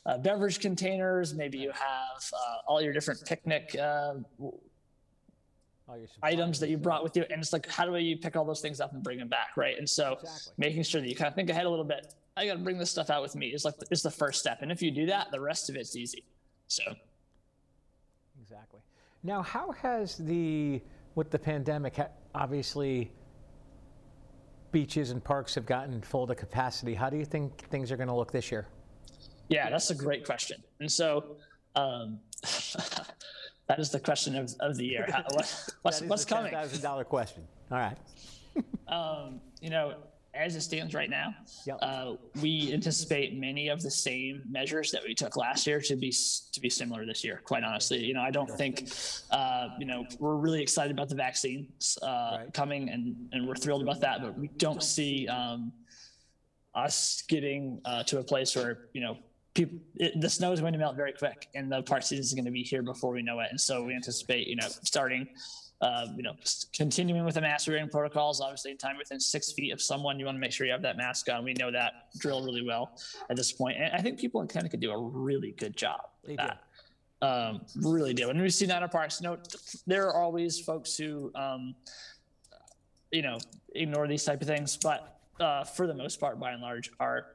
uh, 0.05 0.17
beverage 0.17 0.59
containers. 0.59 1.33
Maybe 1.33 1.57
you 1.57 1.71
have 1.71 2.23
uh, 2.33 2.67
all 2.67 2.81
your 2.81 2.93
different 2.93 3.25
picnic 3.25 3.75
uh, 3.81 4.15
items 6.21 6.59
that 6.59 6.69
you 6.69 6.77
brought 6.77 7.03
with 7.03 7.15
you, 7.15 7.25
and 7.29 7.41
it's 7.41 7.53
like, 7.53 7.67
how 7.67 7.85
do 7.85 7.97
you 7.97 8.17
pick 8.17 8.35
all 8.35 8.45
those 8.45 8.61
things 8.61 8.79
up 8.79 8.93
and 8.93 9.03
bring 9.03 9.17
them 9.17 9.27
back, 9.27 9.57
right? 9.57 9.77
And 9.77 9.89
so, 9.89 10.13
exactly. 10.21 10.53
making 10.57 10.83
sure 10.83 11.01
that 11.01 11.09
you 11.09 11.15
kind 11.15 11.27
of 11.27 11.35
think 11.35 11.49
ahead 11.49 11.65
a 11.65 11.69
little 11.69 11.85
bit. 11.85 12.13
I 12.37 12.45
got 12.45 12.53
to 12.53 12.59
bring 12.59 12.77
this 12.77 12.89
stuff 12.89 13.09
out 13.09 13.21
with 13.21 13.35
me 13.35 13.47
is 13.47 13.65
like 13.65 13.75
is 13.89 14.01
the 14.01 14.11
first 14.11 14.39
step, 14.39 14.61
and 14.61 14.71
if 14.71 14.81
you 14.81 14.91
do 14.91 15.05
that, 15.07 15.31
the 15.31 15.39
rest 15.39 15.69
of 15.69 15.75
it's 15.75 15.95
easy. 15.95 16.23
So, 16.67 16.83
exactly. 18.41 18.79
Now, 19.23 19.41
how 19.41 19.71
has 19.71 20.17
the 20.17 20.81
with 21.15 21.29
the 21.29 21.39
pandemic, 21.39 21.99
obviously, 22.33 23.11
beaches 24.71 25.11
and 25.11 25.23
parks 25.23 25.55
have 25.55 25.65
gotten 25.65 26.01
full 26.01 26.27
to 26.27 26.35
capacity. 26.35 26.93
How 26.93 27.09
do 27.09 27.17
you 27.17 27.25
think 27.25 27.67
things 27.69 27.91
are 27.91 27.97
going 27.97 28.07
to 28.07 28.15
look 28.15 28.31
this 28.31 28.51
year? 28.51 28.67
Yeah, 29.49 29.69
that's 29.69 29.89
a 29.89 29.95
great 29.95 30.25
question. 30.25 30.63
And 30.79 30.89
so, 30.91 31.35
um, 31.75 32.19
that 33.67 33.79
is 33.79 33.89
the 33.89 33.99
question 33.99 34.35
of, 34.35 34.53
of 34.59 34.77
the 34.77 34.85
year. 34.85 35.05
How, 35.11 35.23
what, 35.31 35.71
what's 35.81 36.01
what's 36.01 36.25
coming? 36.25 36.53
Thousand 36.53 36.81
dollar 36.81 37.03
question. 37.03 37.43
All 37.69 37.77
right. 37.77 37.97
um, 38.87 39.41
you 39.61 39.69
know, 39.69 39.95
as 40.33 40.55
it 40.55 40.61
stands 40.61 40.93
right 40.93 41.09
now, 41.09 41.35
yep. 41.65 41.77
uh, 41.81 42.13
we 42.41 42.71
anticipate 42.73 43.37
many 43.37 43.67
of 43.67 43.81
the 43.81 43.91
same 43.91 44.41
measures 44.49 44.91
that 44.91 45.03
we 45.03 45.13
took 45.13 45.35
last 45.35 45.67
year 45.67 45.81
to 45.81 45.95
be 45.95 46.11
to 46.11 46.59
be 46.61 46.69
similar 46.69 47.05
this 47.05 47.23
year. 47.23 47.41
Quite 47.43 47.63
honestly, 47.63 48.03
you 48.03 48.13
know, 48.13 48.21
I 48.21 48.31
don't 48.31 48.49
think, 48.57 48.89
uh, 49.31 49.69
you 49.77 49.85
know, 49.85 50.05
we're 50.19 50.35
really 50.35 50.61
excited 50.61 50.91
about 50.91 51.09
the 51.09 51.15
vaccines 51.15 51.97
uh, 52.01 52.05
right. 52.39 52.53
coming, 52.53 52.89
and 52.89 53.15
and 53.33 53.47
we're 53.47 53.55
thrilled 53.55 53.81
about 53.81 53.99
that. 54.01 54.21
But 54.21 54.37
we 54.37 54.47
don't 54.57 54.81
see 54.81 55.27
um, 55.27 55.73
us 56.73 57.23
getting 57.27 57.81
uh, 57.85 58.03
to 58.03 58.19
a 58.19 58.23
place 58.23 58.55
where 58.55 58.87
you 58.93 59.01
know. 59.01 59.17
People, 59.53 59.79
it, 59.97 60.21
the 60.21 60.29
snow 60.29 60.53
is 60.53 60.61
going 60.61 60.71
to 60.71 60.79
melt 60.79 60.95
very 60.95 61.11
quick, 61.11 61.49
and 61.55 61.69
the 61.69 61.81
park 61.81 62.03
season 62.03 62.23
is 62.23 62.33
going 62.33 62.45
to 62.45 62.51
be 62.51 62.63
here 62.63 62.81
before 62.81 63.11
we 63.11 63.21
know 63.21 63.41
it. 63.41 63.47
And 63.49 63.59
so 63.59 63.83
we 63.83 63.93
anticipate, 63.93 64.47
you 64.47 64.55
know, 64.55 64.69
starting 64.69 65.27
uh, 65.81 66.05
you 66.15 66.21
know, 66.21 66.33
continuing 66.73 67.25
with 67.25 67.35
the 67.35 67.41
mask 67.41 67.67
wearing 67.67 67.89
protocols, 67.89 68.39
obviously, 68.39 68.71
in 68.71 68.77
time 68.77 68.97
within 68.97 69.19
six 69.19 69.51
feet 69.51 69.71
of 69.71 69.81
someone, 69.81 70.19
you 70.19 70.25
want 70.25 70.35
to 70.35 70.39
make 70.39 70.51
sure 70.51 70.67
you 70.67 70.71
have 70.71 70.83
that 70.83 70.95
mask 70.95 71.27
on. 71.29 71.43
We 71.43 71.53
know 71.53 71.71
that 71.71 72.11
drill 72.19 72.43
really 72.43 72.63
well 72.63 72.99
at 73.29 73.35
this 73.35 73.51
point. 73.51 73.77
And 73.77 73.91
I 73.93 74.01
think 74.01 74.19
people 74.19 74.41
in 74.41 74.47
Connecticut 74.47 74.79
do 74.79 74.91
a 74.91 74.97
really 74.97 75.51
good 75.57 75.75
job. 75.75 76.01
They 76.23 76.35
do. 76.35 76.47
Um, 77.23 77.61
really 77.75 78.13
do. 78.13 78.29
And 78.29 78.39
we've 78.39 78.53
seen 78.53 78.67
that 78.69 78.83
in 78.83 78.89
parks. 78.89 79.21
You 79.21 79.29
know, 79.29 79.37
there 79.87 80.07
are 80.07 80.15
always 80.15 80.59
folks 80.59 80.95
who, 80.95 81.31
um, 81.33 81.75
you 83.11 83.23
know, 83.23 83.39
ignore 83.73 84.07
these 84.07 84.23
type 84.23 84.41
of 84.41 84.47
things. 84.47 84.77
But 84.77 85.19
uh, 85.39 85.63
for 85.63 85.87
the 85.87 85.95
most 85.95 86.19
part, 86.19 86.39
by 86.39 86.51
and 86.51 86.61
large, 86.61 86.91
our 86.99 87.25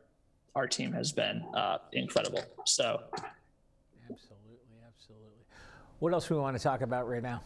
our 0.54 0.66
team 0.66 0.92
has 0.92 1.12
been 1.12 1.44
uh, 1.54 1.78
incredible. 1.92 2.42
So, 2.64 3.02
absolutely, 4.10 4.78
absolutely. 4.86 5.44
What 5.98 6.14
else 6.14 6.30
we 6.30 6.36
want 6.36 6.56
to 6.56 6.62
talk 6.62 6.80
about 6.80 7.08
right 7.08 7.22
now? 7.22 7.42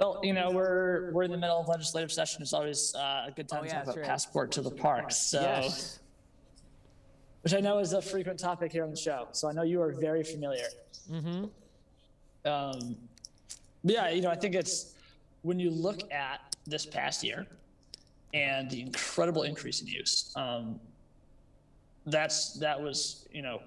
Well, 0.00 0.18
you 0.22 0.32
know, 0.32 0.50
we're 0.50 1.10
we're 1.12 1.24
in 1.24 1.30
the 1.30 1.36
middle 1.36 1.60
of 1.60 1.68
legislative 1.68 2.10
session. 2.10 2.40
It's 2.40 2.54
always 2.54 2.94
uh, 2.94 3.26
a 3.28 3.32
good 3.36 3.50
time 3.50 3.60
oh, 3.62 3.66
yeah, 3.66 3.80
to 3.80 3.84
talk 3.84 3.96
about 3.96 4.06
passport 4.06 4.50
to 4.52 4.62
the 4.62 4.70
parks. 4.70 5.16
So, 5.16 5.42
yes. 5.42 5.98
which 7.42 7.52
I 7.52 7.60
know 7.60 7.78
is 7.78 7.92
a 7.92 8.00
frequent 8.00 8.38
topic 8.38 8.72
here 8.72 8.82
on 8.82 8.90
the 8.90 8.96
show. 8.96 9.28
So 9.32 9.46
I 9.46 9.52
know 9.52 9.62
you 9.62 9.82
are 9.82 9.92
very 9.92 10.24
familiar. 10.24 10.68
Mm-hmm. 11.12 11.44
Um, 12.46 12.96
yeah, 13.84 14.08
you 14.08 14.22
know, 14.22 14.30
I 14.30 14.36
think 14.36 14.54
it's 14.54 14.94
when 15.42 15.60
you 15.60 15.70
look 15.70 16.10
at 16.10 16.56
this 16.66 16.86
past 16.86 17.22
year 17.22 17.46
and 18.32 18.70
the 18.70 18.80
incredible 18.80 19.42
increase 19.42 19.82
in 19.82 19.86
use. 19.86 20.32
Um, 20.34 20.80
that's 22.06 22.54
that 22.54 22.80
was 22.80 23.28
you 23.30 23.42
know 23.42 23.60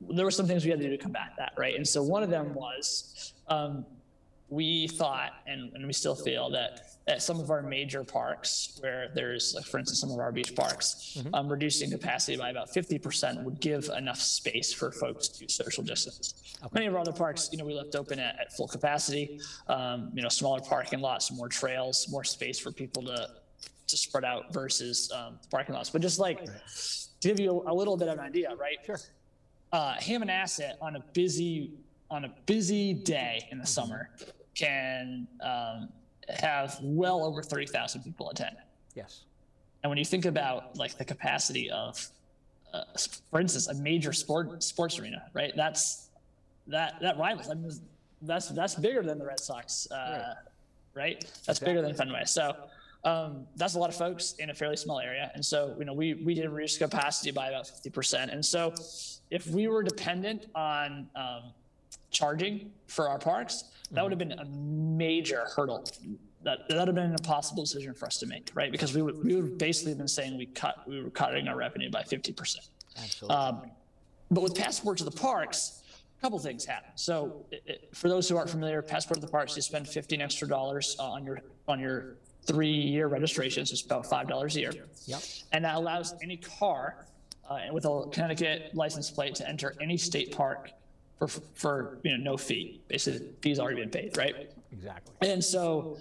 there 0.00 0.24
were 0.24 0.30
some 0.30 0.46
things 0.46 0.64
we 0.64 0.70
had 0.70 0.80
to 0.80 0.86
do 0.86 0.96
to 0.96 1.02
combat 1.02 1.34
that, 1.36 1.52
right? 1.58 1.74
And 1.74 1.86
so 1.86 2.02
one 2.02 2.22
of 2.22 2.30
them 2.30 2.54
was 2.54 3.34
um, 3.48 3.84
we 4.54 4.86
thought, 4.86 5.32
and, 5.46 5.72
and 5.74 5.86
we 5.86 5.92
still 5.92 6.14
feel, 6.14 6.48
that 6.50 6.86
at 7.08 7.22
some 7.22 7.40
of 7.40 7.50
our 7.50 7.60
major 7.60 8.04
parks, 8.04 8.78
where 8.80 9.10
there's, 9.14 9.54
like, 9.54 9.64
for 9.64 9.78
instance, 9.78 10.00
some 10.00 10.10
of 10.10 10.18
our 10.18 10.30
beach 10.30 10.54
parks, 10.54 11.16
mm-hmm. 11.18 11.34
um, 11.34 11.48
reducing 11.48 11.90
capacity 11.90 12.36
by 12.36 12.50
about 12.50 12.72
50% 12.72 13.42
would 13.42 13.60
give 13.60 13.90
enough 13.96 14.20
space 14.20 14.72
for 14.72 14.92
folks 14.92 15.28
to 15.28 15.48
social 15.48 15.82
distance. 15.82 16.56
Okay. 16.62 16.70
Many 16.72 16.86
of 16.86 16.94
our 16.94 17.00
other 17.00 17.12
parks, 17.12 17.48
you 17.52 17.58
know, 17.58 17.64
we 17.64 17.74
left 17.74 17.96
open 17.96 18.18
at, 18.18 18.38
at 18.40 18.52
full 18.56 18.68
capacity, 18.68 19.40
um, 19.68 20.10
you 20.14 20.22
know, 20.22 20.28
smaller 20.28 20.60
parking 20.60 21.00
lots, 21.00 21.32
more 21.32 21.48
trails, 21.48 22.06
more 22.10 22.24
space 22.24 22.58
for 22.58 22.70
people 22.70 23.02
to 23.02 23.28
to 23.86 23.98
spread 23.98 24.24
out 24.24 24.50
versus 24.50 25.12
um, 25.12 25.38
parking 25.50 25.74
lots. 25.74 25.90
But 25.90 26.00
just 26.00 26.18
like 26.18 26.42
to 26.46 26.52
give 27.20 27.38
you 27.38 27.62
a, 27.66 27.72
a 27.72 27.74
little 27.74 27.98
bit 27.98 28.08
of 28.08 28.18
an 28.18 28.24
idea, 28.24 28.54
right? 28.56 28.78
Sure. 28.86 28.98
Uh, 29.72 29.94
Hammonasset 29.96 30.74
on 30.80 30.96
a 30.96 31.00
busy 31.12 31.72
on 32.10 32.24
a 32.24 32.34
busy 32.46 32.94
day 32.94 33.46
in 33.50 33.58
the 33.58 33.64
mm-hmm. 33.64 33.68
summer 33.68 34.10
can 34.54 35.26
um, 35.42 35.88
have 36.28 36.78
well 36.82 37.24
over 37.24 37.42
30,000 37.42 38.02
people 38.02 38.30
attend. 38.30 38.56
Yes. 38.94 39.24
And 39.82 39.90
when 39.90 39.98
you 39.98 40.04
think 40.04 40.24
about 40.24 40.76
like 40.78 40.96
the 40.96 41.04
capacity 41.04 41.70
of, 41.70 42.06
uh, 42.72 42.84
for 43.30 43.40
instance, 43.40 43.68
a 43.68 43.74
major 43.74 44.12
sport 44.12 44.62
sports 44.62 44.98
arena, 44.98 45.24
right? 45.34 45.52
That's 45.54 46.08
that 46.68 47.00
that 47.00 47.18
rivals. 47.18 47.50
I 47.50 47.54
mean, 47.54 47.70
that's 48.22 48.48
that's 48.48 48.74
bigger 48.74 49.02
than 49.02 49.18
the 49.18 49.26
Red 49.26 49.40
Sox, 49.40 49.86
uh, 49.90 49.94
right. 49.94 50.34
right? 50.94 51.20
That's 51.20 51.58
exactly. 51.60 51.66
bigger 51.66 51.82
than 51.82 51.94
Fenway. 51.94 52.24
So 52.24 52.54
um, 53.04 53.46
that's 53.56 53.74
a 53.74 53.78
lot 53.78 53.90
of 53.90 53.96
folks 53.96 54.34
in 54.38 54.50
a 54.50 54.54
fairly 54.54 54.76
small 54.76 54.98
area. 54.98 55.30
And 55.34 55.44
so, 55.44 55.74
you 55.78 55.84
know, 55.84 55.92
we 55.92 56.14
we 56.14 56.34
did 56.34 56.48
reduce 56.48 56.78
capacity 56.78 57.30
by 57.30 57.48
about 57.48 57.64
50%. 57.64 58.32
And 58.32 58.44
so, 58.44 58.74
if 59.30 59.46
we 59.48 59.68
were 59.68 59.82
dependent 59.82 60.46
on 60.54 61.08
um, 61.14 61.42
charging 62.10 62.72
for 62.86 63.08
our 63.08 63.18
parks, 63.18 63.64
that 63.90 64.02
would 64.02 64.12
have 64.12 64.18
been 64.18 64.32
a 64.32 64.44
major 64.44 65.46
hurdle. 65.54 65.84
That 66.42 66.68
that 66.68 66.78
would 66.78 66.88
have 66.88 66.94
been 66.94 67.06
an 67.06 67.12
impossible 67.12 67.62
decision 67.62 67.94
for 67.94 68.06
us 68.06 68.18
to 68.18 68.26
make, 68.26 68.50
right? 68.54 68.70
Because 68.70 68.94
we 68.94 69.02
would 69.02 69.24
we 69.24 69.34
would 69.36 69.56
basically 69.56 69.92
have 69.92 69.98
been 69.98 70.08
saying 70.08 70.36
we 70.36 70.46
cut 70.46 70.86
we 70.86 71.02
were 71.02 71.10
cutting 71.10 71.48
our 71.48 71.56
revenue 71.56 71.90
by 71.90 72.02
fifty 72.02 72.32
percent. 72.32 72.66
Absolutely. 73.02 73.36
Um, 73.36 73.70
but 74.30 74.42
with 74.42 74.54
passport 74.54 74.98
to 74.98 75.04
the 75.04 75.10
parks, 75.10 75.82
a 76.18 76.20
couple 76.20 76.38
things 76.38 76.64
happen. 76.64 76.90
So 76.96 77.46
it, 77.50 77.62
it, 77.66 77.88
for 77.92 78.08
those 78.08 78.28
who 78.28 78.36
aren't 78.36 78.50
familiar, 78.50 78.82
passport 78.82 79.20
to 79.20 79.26
the 79.26 79.30
parks, 79.32 79.56
you 79.56 79.62
spend 79.62 79.88
fifteen 79.88 80.20
extra 80.20 80.46
dollars 80.46 80.96
on 80.98 81.24
your 81.24 81.40
on 81.66 81.80
your 81.80 82.16
three-year 82.46 83.06
registration. 83.06 83.64
So 83.64 83.72
it's 83.72 83.82
about 83.82 84.04
five 84.04 84.28
dollars 84.28 84.56
a 84.56 84.60
year. 84.60 84.72
Yep. 85.06 85.22
And 85.52 85.64
that 85.64 85.76
allows 85.76 86.14
any 86.22 86.36
car 86.36 87.06
uh, 87.48 87.58
with 87.72 87.86
a 87.86 88.04
Connecticut 88.12 88.70
license 88.74 89.10
plate 89.10 89.34
to 89.36 89.48
enter 89.48 89.74
any 89.80 89.96
state 89.96 90.36
park 90.36 90.70
for 91.18 91.28
for 91.28 91.98
you 92.02 92.16
know 92.16 92.32
no 92.32 92.36
fee. 92.36 92.80
Basically, 92.88 93.18
the 93.18 93.34
fee's 93.40 93.58
already 93.58 93.80
been 93.80 93.90
paid, 93.90 94.16
right? 94.16 94.50
Exactly. 94.72 95.14
And 95.28 95.42
so, 95.42 95.98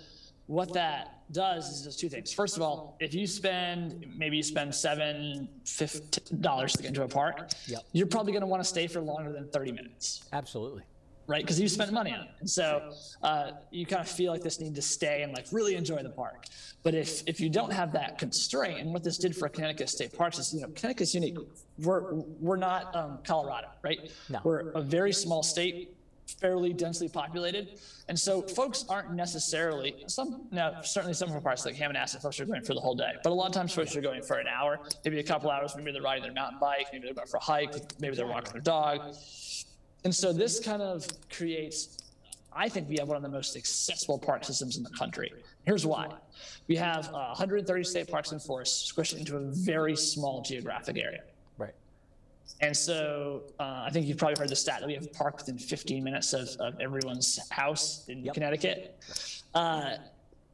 what 0.48 0.74
that 0.74 1.24
does 1.32 1.70
is 1.70 1.82
does 1.84 1.96
two 1.96 2.10
things. 2.10 2.34
First 2.34 2.58
of 2.58 2.64
all, 2.64 2.98
if 3.00 3.14
you 3.14 3.28
spend 3.28 4.06
maybe 4.18 4.38
you 4.38 4.44
spend 4.44 4.74
seven 4.74 5.48
fifty 5.66 6.36
dollars 6.38 6.74
to 6.74 6.82
get 6.82 6.90
into 6.90 7.04
a 7.04 7.08
park, 7.08 7.52
yep. 7.68 7.82
you're 7.92 8.08
probably 8.08 8.32
going 8.32 8.42
to 8.42 8.48
want 8.48 8.62
to 8.62 8.68
stay 8.68 8.88
for 8.88 9.02
longer 9.02 9.32
than 9.32 9.48
thirty 9.50 9.72
minutes. 9.72 10.24
Absolutely 10.34 10.84
right? 11.28 11.42
Because 11.42 11.60
you 11.60 11.68
spent 11.68 11.92
money 11.92 12.12
on 12.12 12.22
it, 12.22 12.28
and 12.40 12.50
so 12.50 12.94
uh, 13.22 13.52
you 13.72 13.86
kind 13.86 14.02
of 14.02 14.10
feel 14.10 14.32
like 14.32 14.42
this 14.42 14.60
need 14.60 14.76
to 14.76 14.82
stay 14.82 15.24
and 15.24 15.34
like 15.34 15.48
really 15.52 15.76
enjoy 15.76 16.02
the 16.04 16.10
park. 16.10 16.46
But 16.84 16.96
if 16.96 17.24
if 17.28 17.40
you 17.40 17.50
don't 17.50 17.72
have 17.72 17.94
that 17.94 18.18
constraint, 18.18 18.80
and 18.80 18.92
what 18.92 19.04
this 19.04 19.18
did 19.18 19.36
for 19.36 19.48
Connecticut 19.50 19.90
State 19.90 20.16
Parks 20.16 20.38
is, 20.38 20.54
you 20.54 20.62
know, 20.62 20.68
Connecticut's 20.68 21.16
unique. 21.16 21.38
We're 21.80 22.14
we're 22.14 22.58
not 22.58 22.96
um, 22.96 23.20
Colorado, 23.24 23.70
right? 23.84 24.12
No. 24.30 24.40
We're 24.44 24.72
a 24.72 24.82
very 24.82 25.14
small 25.14 25.44
state, 25.44 25.96
fairly 26.40 26.74
densely 26.74 27.08
populated, 27.08 27.80
and 28.10 28.20
so 28.20 28.42
folks 28.42 28.84
aren't 28.90 29.14
necessarily 29.14 30.04
some. 30.08 30.48
Now, 30.52 30.82
certainly 30.82 31.14
some 31.14 31.30
of 31.30 31.36
our 31.36 31.42
parks 31.42 31.66
like 31.66 31.76
Hammond 31.76 31.98
Hammonasset, 31.98 32.22
folks 32.22 32.40
are 32.42 32.46
going 32.46 32.64
for 32.64 32.74
the 32.74 32.82
whole 32.82 32.96
day, 32.96 33.14
but 33.24 33.32
a 33.32 33.34
lot 33.34 33.48
of 33.48 33.54
times 33.54 33.74
folks 33.74 33.96
are 33.96 34.02
going 34.02 34.22
for 34.22 34.38
an 34.38 34.48
hour, 34.48 34.80
maybe 35.06 35.20
a 35.20 35.24
couple 35.24 35.50
hours. 35.50 35.74
Maybe 35.78 35.94
they're 35.94 36.02
riding 36.02 36.24
their 36.24 36.34
mountain 36.34 36.60
bike, 36.60 36.88
maybe 36.92 37.06
they're 37.06 37.16
going 37.16 37.28
for 37.28 37.38
a 37.38 37.44
hike, 37.44 37.74
maybe 38.02 38.16
they're 38.18 38.28
walking 38.28 38.52
their 38.52 38.62
dog 38.62 39.16
and 40.04 40.14
so 40.14 40.34
this 40.34 40.60
kind 40.60 40.82
of 40.82 41.08
creates 41.30 41.98
I 42.56 42.70
think 42.70 42.88
we 42.88 42.98
have 43.00 43.08
one 43.08 43.18
of 43.18 43.24
the 43.24 43.30
most 43.30 43.56
accessible 43.56 44.20
park 44.20 44.44
systems 44.44 44.78
in 44.78 44.84
the 44.84 44.90
country. 44.92 45.32
Here's 45.66 45.86
why. 45.86 46.10
We 46.68 46.76
have 46.76 47.08
uh, 47.10 47.34
130 47.34 47.84
state 47.84 48.08
parks 48.08 48.32
and 48.32 48.42
forests 48.42 48.92
squished 48.92 49.18
into 49.18 49.38
a 49.38 49.42
very 49.42 49.96
small 49.96 50.42
geographic 50.42 50.98
area. 50.98 51.24
Right. 51.58 51.74
And 52.62 52.76
so 52.76 53.44
uh, 53.60 53.84
I 53.86 53.90
think 53.92 54.06
you've 54.08 54.18
probably 54.18 54.40
heard 54.40 54.50
the 54.50 54.56
stat 54.56 54.82
that 54.82 54.88
we 54.88 54.94
have 54.94 55.06
a 55.06 55.10
park 55.10 55.38
within 55.38 55.58
15 55.58 56.04
minutes 56.04 56.34
of, 56.34 56.50
of 56.60 56.80
everyone's 56.80 57.40
house 57.50 58.06
in 58.08 58.24
yep. 58.24 58.34
Connecticut. 58.34 58.98
Uh, 59.56 59.96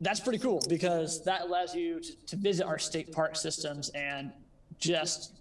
that's 0.01 0.22
pretty 0.22 0.39
cool 0.39 0.62
because 0.70 1.24
that 1.25 1.41
allows 1.41 1.75
you 1.75 2.00
to, 2.00 2.25
to 2.27 2.36
visit 2.38 2.65
our 2.65 2.79
state 2.79 3.12
park 3.12 3.36
systems 3.36 3.89
and 3.89 4.32
just 4.77 5.34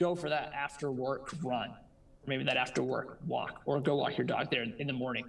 go 0.00 0.16
for 0.16 0.28
that 0.28 0.52
after 0.54 0.90
work 0.90 1.32
run 1.42 1.72
maybe 2.26 2.44
that 2.44 2.56
after 2.56 2.82
work 2.82 3.18
walk 3.26 3.60
or 3.64 3.80
go 3.80 3.96
walk 3.96 4.16
your 4.16 4.26
dog 4.26 4.50
there 4.50 4.64
in 4.78 4.86
the 4.86 4.92
morning. 4.92 5.24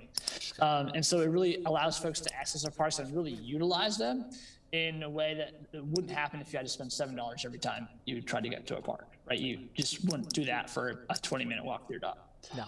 Um, 0.59 0.87
and 0.93 1.05
so 1.05 1.19
it 1.21 1.29
really 1.29 1.63
allows 1.65 1.97
folks 1.97 2.19
to 2.21 2.35
access 2.35 2.65
our 2.65 2.71
parks 2.71 2.99
and 2.99 3.13
really 3.15 3.31
utilize 3.31 3.97
them 3.97 4.25
in 4.71 5.03
a 5.03 5.09
way 5.09 5.33
that 5.33 5.83
wouldn't 5.85 6.11
happen 6.11 6.39
if 6.39 6.53
you 6.53 6.57
had 6.57 6.65
to 6.65 6.71
spend 6.71 6.91
seven 6.91 7.15
dollars 7.15 7.43
every 7.45 7.59
time 7.59 7.87
you 8.05 8.21
tried 8.21 8.43
to 8.43 8.49
get 8.49 8.65
to 8.67 8.77
a 8.77 8.81
park, 8.81 9.07
right? 9.29 9.39
You 9.39 9.59
just 9.73 10.03
wouldn't 10.05 10.29
do 10.29 10.45
that 10.45 10.69
for 10.69 11.05
a 11.09 11.15
20 11.15 11.45
minute 11.45 11.65
walk 11.65 11.81
with 11.81 11.91
your 11.91 11.99
dog. 11.99 12.17
No. 12.55 12.65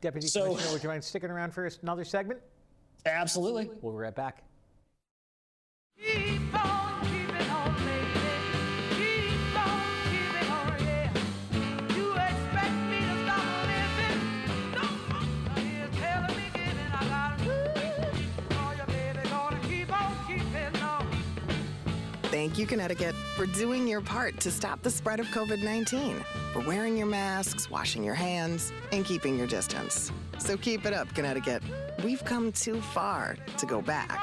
Deputy 0.00 0.26
so, 0.26 0.46
Commissioner, 0.46 0.72
would 0.72 0.82
you 0.82 0.88
mind 0.88 1.04
sticking 1.04 1.30
around 1.30 1.52
for 1.52 1.68
another 1.82 2.04
segment? 2.04 2.40
Absolutely. 3.06 3.70
We'll 3.80 3.92
be 3.92 3.98
right 3.98 4.14
back. 4.14 4.42
Thank 22.42 22.58
you, 22.58 22.66
Connecticut, 22.66 23.14
for 23.36 23.46
doing 23.46 23.86
your 23.86 24.00
part 24.00 24.40
to 24.40 24.50
stop 24.50 24.82
the 24.82 24.90
spread 24.90 25.20
of 25.20 25.26
COVID 25.26 25.62
19, 25.62 26.24
for 26.52 26.58
wearing 26.62 26.96
your 26.96 27.06
masks, 27.06 27.70
washing 27.70 28.02
your 28.02 28.16
hands, 28.16 28.72
and 28.90 29.04
keeping 29.04 29.38
your 29.38 29.46
distance. 29.46 30.10
So 30.38 30.56
keep 30.56 30.84
it 30.84 30.92
up, 30.92 31.14
Connecticut. 31.14 31.62
We've 32.02 32.24
come 32.24 32.50
too 32.50 32.80
far 32.80 33.36
to 33.58 33.64
go 33.66 33.80
back. 33.80 34.18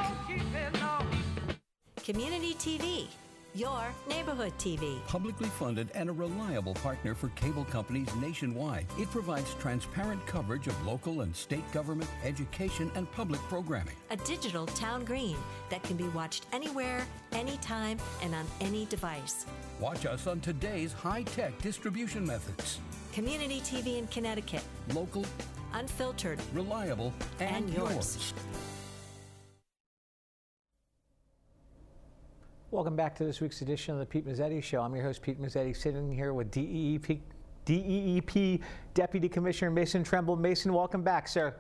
Community 2.04 2.56
TV 2.56 3.08
your 3.56 3.94
neighborhood 4.08 4.54
TV. 4.58 5.06
Publicly 5.08 5.50
funded 5.50 5.90
and 5.96 6.10
a 6.10 6.14
reliable 6.14 6.74
partner 6.76 7.16
for 7.16 7.30
cable 7.30 7.66
companies 7.66 8.14
nationwide, 8.16 8.86
it 8.98 9.10
provides 9.10 9.54
transparent 9.56 10.26
coverage 10.26 10.68
of 10.68 10.86
local 10.86 11.22
and 11.22 11.36
state 11.36 11.70
government, 11.72 12.10
education, 12.24 12.92
and 12.96 13.12
public 13.12 13.42
programming. 13.42 13.96
A 14.12 14.18
digital 14.18 14.66
town 14.68 15.04
green 15.06 15.38
that 15.70 15.84
can 15.84 15.98
be 15.98 16.08
watched 16.10 16.46
anywhere, 16.54 17.06
anytime, 17.32 17.98
and 18.22 18.36
on 18.36 18.46
any 18.62 18.86
device. 18.86 19.46
Watch 19.80 20.06
us 20.06 20.28
on 20.28 20.40
today's 20.40 20.94
high 20.94 21.24
tech 21.24 21.60
distribution 21.62 22.26
methods. 22.26 22.80
Community 23.14 23.62
TV 23.62 23.98
in 23.98 24.08
Connecticut. 24.08 24.64
Local, 24.94 25.26
unfiltered, 25.74 26.40
reliable, 26.54 27.14
and, 27.40 27.66
and 27.66 27.74
yours. 27.74 27.90
yours. 27.92 28.34
Welcome 32.72 32.96
back 32.96 33.16
to 33.16 33.24
this 33.24 33.42
week's 33.42 33.64
edition 33.64 33.96
of 33.96 34.00
the 34.00 34.06
Pete 34.06 34.28
Mezzetti 34.28 34.62
Show. 34.62 34.82
I'm 34.82 34.94
your 34.94 35.04
host, 35.04 35.24
Pete 35.24 35.42
Mezzetti, 35.42 35.76
sitting 35.76 36.14
here 36.14 36.36
with 36.36 36.52
DEEP, 36.52 37.20
DEEP 37.66 38.62
Deputy 38.94 39.28
Commissioner 39.28 39.72
Mason 39.72 40.04
Trumble. 40.04 40.36
Mason, 40.36 40.72
welcome 40.72 41.02
back, 41.02 41.28
sir. 41.28 41.56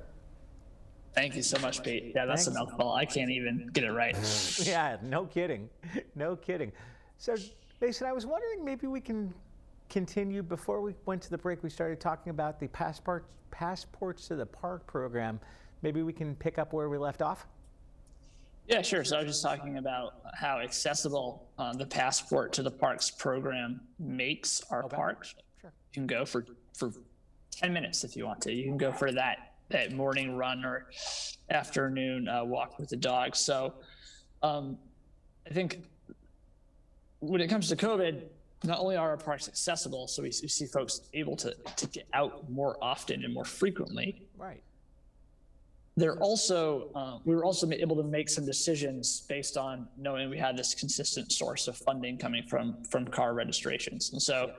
Thank 1.16 1.36
you 1.36 1.42
so 1.42 1.58
much, 1.62 1.82
Pete. 1.82 2.12
Yeah, 2.16 2.28
that's 2.28 2.46
Thanks. 2.46 2.60
a 2.60 2.64
mouthful. 2.64 2.94
I 2.94 3.06
can't 3.06 3.32
even 3.32 3.72
get 3.74 3.86
it 3.86 3.92
right. 3.92 4.16
yeah, 4.64 4.98
no 5.02 5.26
kidding. 5.26 5.68
No 6.14 6.36
kidding. 6.36 6.72
So, 7.18 7.36
Mason, 7.82 8.06
I 8.06 8.14
was 8.14 8.28
wondering 8.28 8.64
maybe 8.64 8.86
we 8.86 9.02
can 9.02 9.34
continue 9.90 10.44
before 10.44 10.80
we 10.80 10.94
went 11.08 11.24
to 11.24 11.32
the 11.32 11.40
break. 11.40 11.64
We 11.64 11.72
started 11.72 12.00
talking 12.00 12.30
about 12.30 12.60
the 12.60 12.68
passports 12.68 14.28
to 14.28 14.36
the 14.36 14.46
park 14.46 14.86
program. 14.86 15.40
Maybe 15.82 16.04
we 16.04 16.14
can 16.14 16.36
pick 16.36 16.60
up 16.60 16.72
where 16.72 16.88
we 16.88 17.00
left 17.00 17.24
off. 17.24 17.48
Yeah, 18.70 18.84
sure. 18.84 19.04
So 19.04 19.18
I 19.18 19.24
was 19.24 19.32
just 19.32 19.44
talking 19.44 19.78
about 19.78 20.22
how 20.36 20.60
accessible 20.60 21.50
uh, 21.58 21.74
the 21.74 21.88
Passport 21.88 22.54
to 22.54 22.62
the 22.62 22.70
Parks 22.70 23.10
program 23.10 23.82
makes 23.98 24.62
our 24.70 24.86
okay. 24.86 24.96
parks. 24.96 25.34
Sure. 25.60 25.74
You 25.92 26.02
can 26.02 26.08
go 26.08 26.24
for 26.24 26.46
for 26.78 26.94
10 27.52 27.74
minutes 27.74 28.04
if 28.04 28.16
you 28.16 28.28
want 28.28 28.42
to. 28.42 28.54
You 28.54 28.66
can 28.66 28.78
go 28.78 28.92
for 28.92 29.12
that 29.12 29.54
that 29.70 29.92
morning 29.94 30.36
run 30.36 30.64
or 30.64 30.86
afternoon 31.50 32.28
uh, 32.28 32.44
walk 32.44 32.78
with 32.78 32.90
the 32.90 32.96
dog. 32.96 33.36
So 33.36 33.74
um, 34.44 34.78
I 35.48 35.54
think 35.54 35.82
when 37.22 37.42
it 37.42 37.48
comes 37.48 37.70
to 37.70 37.76
COVID, 37.76 38.22
not 38.64 38.80
only 38.80 38.98
are 38.98 39.10
our 39.10 39.18
parks 39.18 39.48
accessible, 39.48 40.08
so 40.08 40.22
we, 40.22 40.30
we 40.44 40.48
see 40.48 40.68
folks 40.68 41.02
able 41.14 41.36
to, 41.38 41.56
to 41.76 41.88
get 41.88 42.08
out 42.14 42.50
more 42.52 42.78
often 42.84 43.24
and 43.24 43.34
more 43.34 43.46
frequently. 43.46 44.28
Right 44.38 44.62
they're 46.00 46.20
also 46.20 46.90
uh, 46.96 47.18
we 47.26 47.36
were 47.36 47.44
also 47.44 47.70
able 47.72 47.96
to 47.96 48.04
make 48.04 48.30
some 48.30 48.46
decisions 48.46 49.22
based 49.22 49.58
on 49.58 49.88
knowing 49.98 50.30
we 50.30 50.38
had 50.38 50.56
this 50.56 50.74
consistent 50.74 51.32
source 51.32 51.68
of 51.68 51.78
funding 51.78 52.18
coming 52.18 52.44
from 52.44 52.84
from 52.84 53.06
car 53.06 53.34
registrations. 53.34 54.12
And 54.12 54.22
so 54.22 54.54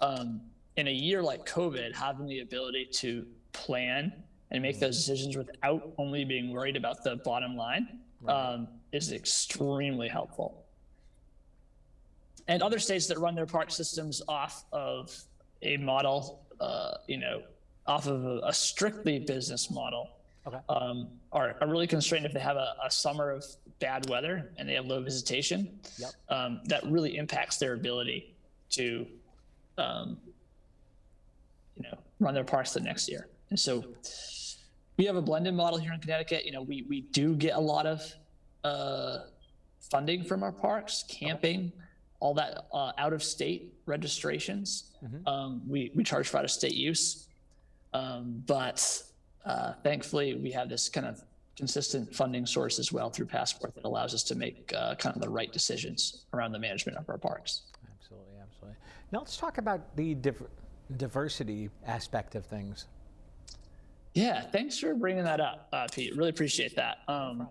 um, 0.00 0.40
in 0.76 0.88
a 0.88 0.92
year 0.92 1.22
like 1.22 1.46
covid 1.46 1.94
having 1.94 2.26
the 2.26 2.40
ability 2.40 2.88
to 2.92 3.26
plan 3.52 4.12
and 4.50 4.62
make 4.62 4.80
those 4.80 4.96
decisions 4.96 5.36
without 5.36 5.92
only 5.98 6.24
being 6.24 6.50
worried 6.52 6.76
about 6.76 7.02
the 7.04 7.16
bottom 7.16 7.56
line 7.56 8.00
um, 8.28 8.68
is 8.92 9.12
extremely 9.12 10.08
helpful. 10.08 10.64
And 12.48 12.62
other 12.62 12.78
states 12.78 13.06
that 13.06 13.18
run 13.18 13.34
their 13.34 13.46
park 13.46 13.70
systems 13.70 14.20
off 14.28 14.64
of 14.72 15.16
a 15.62 15.76
model 15.76 16.46
uh, 16.60 16.94
you 17.06 17.18
know 17.18 17.42
off 17.86 18.06
of 18.06 18.24
a, 18.24 18.40
a 18.44 18.52
strictly 18.52 19.18
business 19.18 19.70
model 19.70 20.08
okay. 20.46 20.58
um, 20.68 21.08
are, 21.32 21.56
are 21.60 21.68
really 21.68 21.86
constrained 21.86 22.26
if 22.26 22.32
they 22.32 22.40
have 22.40 22.56
a, 22.56 22.74
a, 22.84 22.90
summer 22.90 23.30
of 23.30 23.44
bad 23.78 24.08
weather 24.08 24.52
and 24.56 24.68
they 24.68 24.74
have 24.74 24.86
low 24.86 25.02
visitation. 25.02 25.78
Yep. 25.98 26.10
Um, 26.28 26.60
that 26.66 26.84
really 26.84 27.16
impacts 27.16 27.58
their 27.58 27.74
ability 27.74 28.34
to, 28.70 29.06
um, 29.78 30.18
you 31.76 31.82
know, 31.82 31.98
run 32.20 32.34
their 32.34 32.44
parks 32.44 32.72
the 32.72 32.80
next 32.80 33.08
year. 33.08 33.28
And 33.50 33.58
so 33.58 33.84
we 34.96 35.04
have 35.04 35.16
a 35.16 35.22
blended 35.22 35.54
model 35.54 35.78
here 35.78 35.92
in 35.92 36.00
Connecticut. 36.00 36.44
You 36.44 36.52
know, 36.52 36.62
we 36.62 36.86
we 36.88 37.02
do 37.02 37.34
get 37.34 37.54
a 37.56 37.60
lot 37.60 37.86
of 37.86 38.14
uh, 38.64 39.18
funding 39.90 40.24
from 40.24 40.42
our 40.42 40.52
parks, 40.52 41.04
camping. 41.08 41.72
All 42.20 42.34
that 42.34 42.66
uh, 42.72 42.92
out 42.98 43.12
of 43.12 43.22
state 43.22 43.74
registrations, 43.84 44.92
mm-hmm. 45.04 45.26
Um, 45.26 45.62
we 45.66 45.90
we 45.94 46.04
charge 46.04 46.28
for 46.28 46.38
out 46.38 46.44
of 46.44 46.52
state 46.52 46.74
use, 46.74 47.26
um, 47.92 48.42
but 48.46 49.02
uh, 49.44 49.72
thankfully, 49.82 50.34
we 50.34 50.50
have 50.52 50.68
this 50.68 50.88
kind 50.88 51.06
of 51.06 51.22
consistent 51.56 52.14
funding 52.14 52.46
source 52.46 52.78
as 52.78 52.92
well 52.92 53.10
through 53.10 53.26
Passport 53.26 53.74
that 53.74 53.84
allows 53.84 54.14
us 54.14 54.22
to 54.24 54.34
make 54.34 54.72
uh, 54.76 54.94
kind 54.94 55.14
of 55.14 55.22
the 55.22 55.28
right 55.28 55.52
decisions 55.52 56.24
around 56.32 56.52
the 56.52 56.58
management 56.58 56.96
of 56.98 57.08
our 57.08 57.18
parks. 57.18 57.62
Absolutely, 57.94 58.34
absolutely. 58.40 58.76
Now 59.12 59.18
let's 59.18 59.36
talk 59.36 59.58
about 59.58 59.94
the 59.96 60.14
div- 60.14 60.42
diversity 60.96 61.70
aspect 61.86 62.34
of 62.34 62.46
things. 62.46 62.86
Yeah, 64.14 64.42
thanks 64.42 64.78
for 64.78 64.94
bringing 64.94 65.24
that 65.24 65.40
up, 65.40 65.68
uh, 65.72 65.86
Pete. 65.90 66.16
Really 66.16 66.30
appreciate 66.30 66.76
that. 66.76 66.98
Um, 67.08 67.48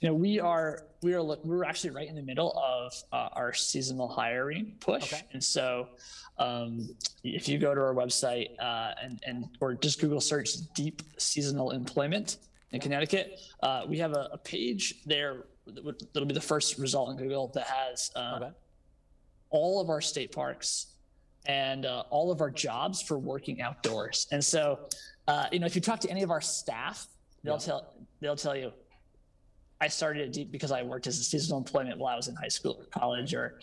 you 0.00 0.08
know, 0.08 0.14
we 0.14 0.38
are 0.38 0.84
we 1.02 1.14
are 1.14 1.22
we're 1.22 1.64
actually 1.64 1.90
right 1.90 2.08
in 2.08 2.14
the 2.14 2.22
middle 2.22 2.52
of 2.56 2.92
uh, 3.12 3.28
our 3.32 3.52
seasonal 3.52 4.08
hiring 4.08 4.74
push, 4.80 5.12
okay. 5.12 5.22
and 5.32 5.42
so 5.42 5.88
um, 6.38 6.88
if 7.24 7.48
you 7.48 7.58
go 7.58 7.74
to 7.74 7.80
our 7.80 7.94
website 7.94 8.50
uh, 8.60 8.92
and, 9.02 9.20
and 9.26 9.48
or 9.60 9.74
just 9.74 10.00
Google 10.00 10.20
search 10.20 10.50
deep 10.74 11.02
seasonal 11.18 11.72
employment 11.72 12.38
in 12.70 12.80
Connecticut, 12.80 13.40
uh, 13.62 13.82
we 13.88 13.98
have 13.98 14.12
a, 14.12 14.28
a, 14.32 14.38
page 14.38 15.02
there 15.04 15.46
that 15.66 15.84
will 16.14 16.26
be 16.26 16.34
the 16.34 16.40
first 16.40 16.78
result 16.78 17.10
in 17.10 17.16
Google 17.16 17.48
that 17.54 17.66
has 17.66 18.12
uh, 18.14 18.38
okay. 18.40 18.50
all 19.50 19.80
of 19.80 19.90
our 19.90 20.00
state 20.00 20.32
parks 20.32 20.94
and 21.46 21.86
uh, 21.86 22.04
all 22.10 22.30
of 22.30 22.40
our 22.40 22.50
jobs 22.50 23.02
for 23.02 23.18
working 23.18 23.60
outdoors. 23.62 24.28
And 24.30 24.44
so, 24.44 24.80
uh, 25.26 25.46
you 25.50 25.58
know, 25.58 25.66
if 25.66 25.74
you 25.74 25.80
talk 25.80 25.98
to 26.00 26.10
any 26.10 26.22
of 26.22 26.30
our 26.30 26.40
staff, 26.40 27.06
they'll 27.42 27.54
yeah. 27.54 27.58
tell 27.58 27.94
they'll 28.20 28.36
tell 28.36 28.56
you 28.56 28.72
I 29.80 29.88
started 29.88 30.22
it 30.22 30.32
deep 30.32 30.50
because 30.50 30.72
I 30.72 30.82
worked 30.82 31.06
as 31.06 31.18
a 31.18 31.22
seasonal 31.22 31.58
employment 31.58 31.98
while 31.98 32.12
I 32.12 32.16
was 32.16 32.28
in 32.28 32.34
high 32.34 32.48
school 32.48 32.76
or 32.80 32.84
college 32.86 33.34
or 33.34 33.60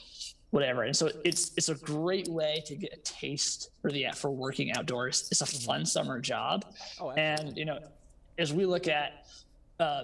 whatever. 0.51 0.83
And 0.83 0.95
so 0.95 1.09
it's 1.25 1.51
it's 1.57 1.69
a 1.69 1.75
great 1.75 2.27
way 2.29 2.63
to 2.65 2.75
get 2.75 2.93
a 2.93 2.97
taste 2.97 3.71
for 3.81 3.91
the 3.91 4.07
for 4.15 4.31
working 4.31 4.71
outdoors. 4.71 5.27
It's 5.31 5.41
a 5.41 5.45
fun 5.45 5.85
summer 5.85 6.19
job, 6.19 6.65
oh, 7.01 7.11
and 7.11 7.57
you 7.57 7.65
know, 7.65 7.79
as 8.37 8.53
we 8.53 8.65
look 8.65 8.87
at 8.87 9.25
uh, 9.79 10.03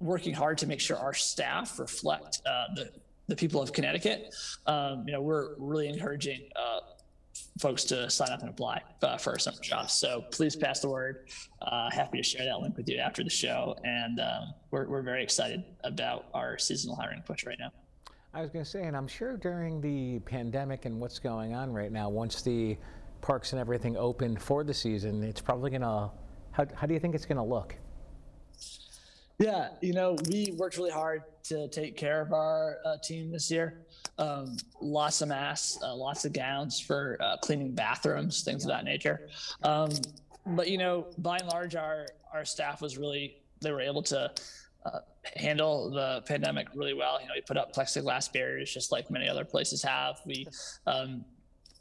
working 0.00 0.34
hard 0.34 0.58
to 0.58 0.66
make 0.66 0.80
sure 0.80 0.96
our 0.96 1.14
staff 1.14 1.78
reflect 1.78 2.40
uh, 2.46 2.66
the 2.74 2.90
the 3.26 3.36
people 3.36 3.60
of 3.60 3.72
Connecticut, 3.72 4.34
um, 4.66 5.04
you 5.06 5.12
know, 5.12 5.20
we're 5.20 5.54
really 5.58 5.88
encouraging 5.88 6.48
uh, 6.56 6.80
folks 7.58 7.84
to 7.84 8.08
sign 8.08 8.30
up 8.30 8.40
and 8.40 8.50
apply 8.50 8.80
uh, 9.02 9.16
for 9.18 9.32
our 9.32 9.38
summer 9.38 9.60
jobs. 9.60 9.92
So 9.92 10.24
please 10.30 10.56
pass 10.56 10.80
the 10.80 10.88
word. 10.88 11.28
Uh, 11.60 11.90
happy 11.90 12.18
to 12.18 12.22
share 12.22 12.44
that 12.44 12.60
link 12.60 12.76
with 12.76 12.88
you 12.88 12.98
after 12.98 13.24
the 13.24 13.30
show. 13.30 13.76
And 13.84 14.20
um, 14.20 14.54
we're, 14.70 14.86
we're 14.86 15.02
very 15.02 15.22
excited 15.22 15.64
about 15.84 16.26
our 16.34 16.58
seasonal 16.58 16.96
hiring 16.96 17.22
push 17.22 17.44
right 17.44 17.58
now. 17.58 17.72
I 18.34 18.42
was 18.42 18.50
going 18.50 18.64
to 18.64 18.70
say, 18.70 18.82
and 18.82 18.96
I'm 18.96 19.08
sure 19.08 19.36
during 19.36 19.80
the 19.80 20.20
pandemic 20.20 20.84
and 20.84 21.00
what's 21.00 21.18
going 21.18 21.54
on 21.54 21.72
right 21.72 21.90
now, 21.90 22.08
once 22.08 22.42
the 22.42 22.76
parks 23.20 23.52
and 23.52 23.60
everything 23.60 23.96
open 23.96 24.36
for 24.36 24.62
the 24.62 24.74
season, 24.74 25.24
it's 25.24 25.40
probably 25.40 25.70
going 25.70 25.82
to, 25.82 26.10
how, 26.52 26.66
how 26.74 26.86
do 26.86 26.94
you 26.94 27.00
think 27.00 27.14
it's 27.14 27.26
going 27.26 27.38
to 27.38 27.42
look? 27.42 27.74
Yeah, 29.38 29.68
you 29.80 29.92
know, 29.92 30.16
we 30.28 30.52
worked 30.56 30.76
really 30.76 30.90
hard 30.90 31.22
to 31.44 31.68
take 31.68 31.96
care 31.96 32.20
of 32.20 32.32
our 32.32 32.78
uh, 32.84 32.96
team 33.02 33.30
this 33.30 33.50
year. 33.50 33.80
Um, 34.18 34.56
lots 34.80 35.22
of 35.22 35.28
masks, 35.28 35.78
uh, 35.82 35.94
lots 35.94 36.24
of 36.24 36.32
gowns 36.32 36.80
for 36.80 37.16
uh, 37.20 37.36
cleaning 37.36 37.72
bathrooms, 37.72 38.42
things 38.42 38.64
of 38.64 38.68
that 38.68 38.84
nature. 38.84 39.28
Um, 39.62 39.90
but 40.46 40.68
you 40.68 40.78
know, 40.78 41.06
by 41.18 41.38
and 41.38 41.48
large, 41.48 41.76
our 41.76 42.06
our 42.32 42.44
staff 42.44 42.82
was 42.82 42.98
really 42.98 43.36
they 43.60 43.70
were 43.70 43.80
able 43.80 44.02
to 44.02 44.30
uh, 44.86 45.00
handle 45.36 45.90
the 45.90 46.22
pandemic 46.26 46.68
really 46.74 46.94
well. 46.94 47.20
You 47.20 47.28
know, 47.28 47.34
we 47.34 47.42
put 47.42 47.56
up 47.56 47.74
plexiglass 47.74 48.32
barriers 48.32 48.72
just 48.72 48.90
like 48.92 49.10
many 49.10 49.28
other 49.28 49.44
places 49.44 49.82
have. 49.82 50.20
We 50.24 50.46
um, 50.86 51.24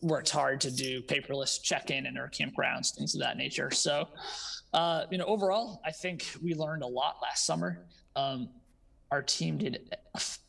worked 0.01 0.29
hard 0.29 0.61
to 0.61 0.71
do 0.71 1.01
paperless 1.01 1.61
check-in 1.61 2.05
in 2.05 2.17
our 2.17 2.29
campgrounds, 2.29 2.95
things 2.95 3.15
of 3.15 3.21
that 3.21 3.37
nature. 3.37 3.71
So 3.71 4.07
uh, 4.73 5.05
you 5.09 5.17
know, 5.17 5.25
overall, 5.25 5.81
I 5.85 5.91
think 5.91 6.25
we 6.41 6.53
learned 6.53 6.83
a 6.83 6.87
lot 6.87 7.17
last 7.21 7.45
summer. 7.45 7.85
Um, 8.15 8.49
our 9.11 9.21
team 9.21 9.57
did 9.57 9.95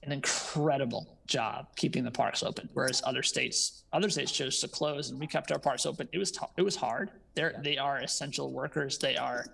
an 0.03 0.13
incredible 0.13 1.19
job 1.27 1.67
keeping 1.77 2.03
the 2.05 2.11
parks 2.11 2.43
open, 2.43 2.69
whereas 2.73 3.03
other 3.05 3.23
states 3.23 3.85
other 3.93 4.11
states 4.11 4.33
chose 4.33 4.61
to 4.61 4.69
close, 4.69 5.11
and 5.11 5.21
we 5.21 5.27
kept 5.27 5.53
our 5.53 5.59
parks 5.59 5.87
open. 5.87 6.09
It 6.13 6.19
was 6.19 6.33
t- 6.33 6.47
it 6.57 6.63
was 6.63 6.77
hard. 6.77 7.11
They're 7.35 7.53
yeah. 7.53 7.61
they 7.63 7.79
are 7.79 7.99
essential 7.99 8.53
workers. 8.53 8.99
They 8.99 9.17
are 9.17 9.45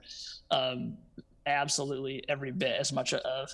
um, 0.50 0.96
absolutely 1.46 2.24
every 2.28 2.50
bit 2.50 2.76
as 2.78 2.92
much 2.92 3.12
of 3.14 3.50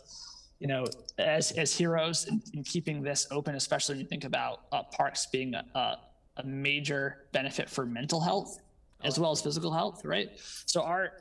you 0.59 0.69
know 0.69 0.87
as 1.19 1.53
as 1.53 1.77
heroes 1.77 2.27
in, 2.27 2.43
in 2.55 2.63
keeping 2.65 3.03
this 3.03 3.27
open, 3.31 3.55
especially 3.55 3.95
when 3.95 4.01
you 4.01 4.09
think 4.09 4.25
about 4.25 4.63
uh, 4.73 4.83
parks 4.85 5.27
being 5.27 5.55
a, 5.55 5.99
a 6.37 6.45
major 6.45 7.25
benefit 7.33 7.69
for 7.69 7.85
mental 7.85 8.21
health 8.21 8.61
as 9.03 9.19
well 9.19 9.31
as 9.31 9.41
physical 9.41 9.73
health, 9.73 10.05
right? 10.05 10.31
So 10.67 10.83
our 10.83 11.13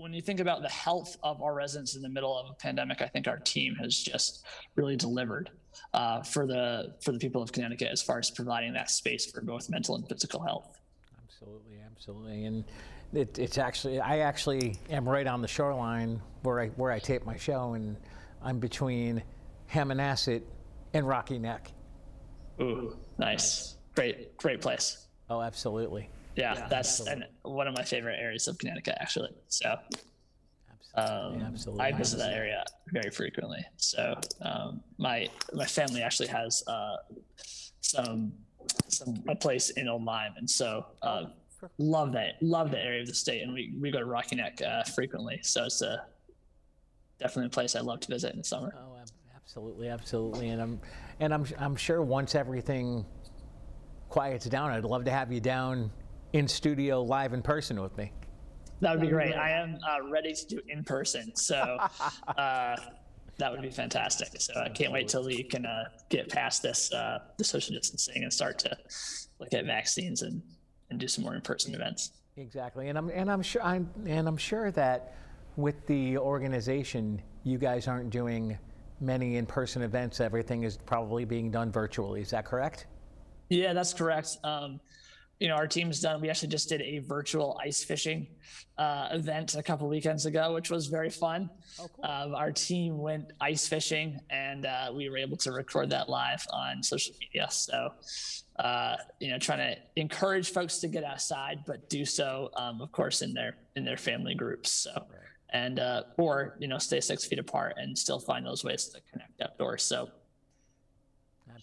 when 0.00 0.12
you 0.12 0.22
think 0.22 0.40
about 0.40 0.62
the 0.62 0.68
health 0.68 1.16
of 1.22 1.42
our 1.42 1.54
residents 1.54 1.94
in 1.94 2.02
the 2.02 2.08
middle 2.08 2.36
of 2.36 2.50
a 2.50 2.54
pandemic, 2.54 3.02
I 3.02 3.06
think 3.06 3.28
our 3.28 3.38
team 3.38 3.74
has 3.76 3.96
just 3.96 4.44
really 4.74 4.96
delivered 4.96 5.50
uh, 5.92 6.22
for 6.22 6.46
the 6.46 6.94
for 7.02 7.12
the 7.12 7.18
people 7.18 7.42
of 7.42 7.52
Connecticut 7.52 7.88
as 7.92 8.02
far 8.02 8.18
as 8.18 8.30
providing 8.30 8.72
that 8.72 8.90
space 8.90 9.30
for 9.30 9.40
both 9.42 9.68
mental 9.68 9.94
and 9.96 10.08
physical 10.08 10.42
health. 10.42 10.80
Absolutely, 11.24 11.78
absolutely, 11.84 12.44
and 12.46 12.64
it, 13.12 13.38
it's 13.38 13.58
actually 13.58 14.00
I 14.00 14.18
actually 14.18 14.78
am 14.90 15.08
right 15.08 15.26
on 15.26 15.42
the 15.42 15.48
shoreline 15.48 16.20
where 16.42 16.60
I 16.60 16.68
where 16.68 16.90
I 16.90 16.98
tape 16.98 17.24
my 17.26 17.36
show, 17.36 17.74
and 17.74 17.96
I'm 18.42 18.58
between 18.58 19.22
Hammonasset 19.70 20.42
and 20.94 21.06
Rocky 21.06 21.38
Neck. 21.38 21.70
Ooh, 22.60 22.96
nice, 23.18 23.76
great, 23.94 24.36
great 24.36 24.60
place. 24.60 25.06
Oh, 25.28 25.40
absolutely 25.40 26.08
yeah, 26.40 26.54
yeah 26.54 26.66
that's 26.68 27.00
an, 27.00 27.24
one 27.42 27.68
of 27.68 27.74
my 27.74 27.84
favorite 27.84 28.18
areas 28.20 28.48
of 28.48 28.58
Connecticut, 28.58 28.96
actually. 29.00 29.30
So, 29.48 29.76
absolutely, 30.96 31.40
um, 31.40 31.46
absolutely. 31.46 31.84
I 31.84 31.92
visit 31.92 32.18
that 32.18 32.32
area 32.32 32.64
very 32.92 33.10
frequently. 33.10 33.64
So, 33.76 34.18
um, 34.42 34.80
my 34.98 35.28
my 35.52 35.66
family 35.66 36.02
actually 36.02 36.28
has 36.28 36.64
uh, 36.66 36.96
some 37.80 38.32
some 38.88 39.22
a 39.28 39.36
place 39.36 39.70
in 39.70 39.88
Old 39.88 40.04
Lyme, 40.04 40.32
and 40.36 40.48
so 40.48 40.86
uh, 41.02 41.24
love 41.78 42.12
that 42.12 42.34
love 42.42 42.70
that 42.70 42.84
area 42.84 43.02
of 43.02 43.06
the 43.06 43.14
state, 43.14 43.42
and 43.42 43.52
we 43.52 43.72
we 43.78 43.90
go 43.90 43.98
to 43.98 44.06
Rocky 44.06 44.36
Neck 44.36 44.60
uh, 44.62 44.82
frequently. 44.84 45.40
So 45.42 45.64
it's 45.64 45.82
a 45.82 46.04
definitely 47.18 47.46
a 47.46 47.50
place 47.50 47.76
I 47.76 47.80
love 47.80 48.00
to 48.00 48.08
visit 48.08 48.32
in 48.32 48.38
the 48.38 48.44
summer. 48.44 48.74
Oh, 48.76 48.96
absolutely, 49.36 49.88
absolutely, 49.88 50.48
and 50.48 50.62
I'm 50.62 50.80
and 51.20 51.34
I'm 51.34 51.44
I'm 51.58 51.76
sure 51.76 52.02
once 52.02 52.34
everything 52.34 53.04
quiets 54.08 54.46
down, 54.46 54.70
I'd 54.70 54.84
love 54.84 55.04
to 55.04 55.10
have 55.10 55.32
you 55.32 55.40
down 55.40 55.90
in 56.32 56.46
studio 56.46 57.02
live 57.02 57.32
in 57.32 57.42
person 57.42 57.80
with 57.80 57.96
me. 57.96 58.12
That 58.80 58.92
would 58.92 59.00
be 59.00 59.08
great. 59.08 59.34
I 59.34 59.50
am 59.50 59.78
uh, 59.88 60.08
ready 60.08 60.32
to 60.32 60.46
do 60.46 60.60
in 60.68 60.84
person, 60.84 61.34
so 61.34 61.56
uh, 62.28 62.76
that 63.38 63.52
would 63.52 63.60
be 63.60 63.70
fantastic. 63.70 64.28
So 64.40 64.54
I 64.58 64.68
can't 64.70 64.92
wait 64.92 65.08
till 65.08 65.24
we 65.24 65.42
can 65.42 65.66
uh, 65.66 65.84
get 66.08 66.30
past 66.30 66.62
this 66.62 66.92
uh, 66.92 67.18
the 67.36 67.44
social 67.44 67.74
distancing 67.74 68.22
and 68.22 68.32
start 68.32 68.58
to 68.60 68.76
look 69.38 69.52
at 69.52 69.66
vaccines 69.66 70.22
and, 70.22 70.42
and 70.90 70.98
do 70.98 71.08
some 71.08 71.24
more 71.24 71.34
in 71.34 71.40
person 71.42 71.74
events. 71.74 72.12
Exactly, 72.36 72.88
and 72.88 72.96
I'm 72.96 73.10
and 73.10 73.30
I'm 73.30 73.42
sure 73.42 73.62
I'm 73.62 73.90
and 74.06 74.26
I'm 74.26 74.38
sure 74.38 74.70
that 74.72 75.14
with 75.56 75.86
the 75.86 76.16
organization, 76.16 77.20
you 77.44 77.58
guys 77.58 77.86
aren't 77.86 78.08
doing 78.08 78.56
many 79.00 79.36
in 79.36 79.44
person 79.44 79.82
events. 79.82 80.20
Everything 80.20 80.62
is 80.62 80.78
probably 80.78 81.26
being 81.26 81.50
done 81.50 81.70
virtually. 81.70 82.22
Is 82.22 82.30
that 82.30 82.46
correct? 82.46 82.86
Yeah, 83.50 83.72
that's 83.72 83.92
correct. 83.92 84.38
Um, 84.44 84.80
you 85.40 85.48
know, 85.48 85.54
our 85.54 85.66
team's 85.66 86.00
done. 86.00 86.20
We 86.20 86.28
actually 86.28 86.48
just 86.48 86.68
did 86.68 86.82
a 86.82 86.98
virtual 86.98 87.58
ice 87.64 87.82
fishing 87.82 88.26
uh, 88.76 89.08
event 89.12 89.54
a 89.54 89.62
couple 89.62 89.88
weekends 89.88 90.26
ago, 90.26 90.52
which 90.52 90.70
was 90.70 90.86
very 90.86 91.08
fun. 91.08 91.48
Oh, 91.80 91.88
cool. 91.96 92.04
um, 92.04 92.34
our 92.34 92.52
team 92.52 92.98
went 92.98 93.32
ice 93.40 93.66
fishing, 93.66 94.20
and 94.28 94.66
uh, 94.66 94.92
we 94.94 95.08
were 95.08 95.16
able 95.16 95.38
to 95.38 95.52
record 95.52 95.88
that 95.90 96.10
live 96.10 96.46
on 96.52 96.82
social 96.82 97.14
media. 97.18 97.48
So, 97.50 97.88
uh, 98.58 98.96
you 99.18 99.30
know, 99.30 99.38
trying 99.38 99.74
to 99.74 99.76
encourage 99.96 100.50
folks 100.50 100.78
to 100.80 100.88
get 100.88 101.04
outside, 101.04 101.60
but 101.66 101.88
do 101.88 102.04
so, 102.04 102.50
um, 102.56 102.82
of 102.82 102.92
course, 102.92 103.22
in 103.22 103.32
their 103.32 103.56
in 103.76 103.84
their 103.84 103.96
family 103.96 104.34
groups. 104.34 104.70
So, 104.70 104.90
right. 104.92 105.06
and 105.54 105.78
uh, 105.78 106.02
or 106.18 106.56
you 106.60 106.68
know, 106.68 106.76
stay 106.76 107.00
six 107.00 107.24
feet 107.24 107.38
apart 107.38 107.76
and 107.78 107.96
still 107.96 108.20
find 108.20 108.44
those 108.44 108.62
ways 108.62 108.88
to 108.88 109.00
connect 109.10 109.40
outdoors. 109.40 109.82
So, 109.84 110.10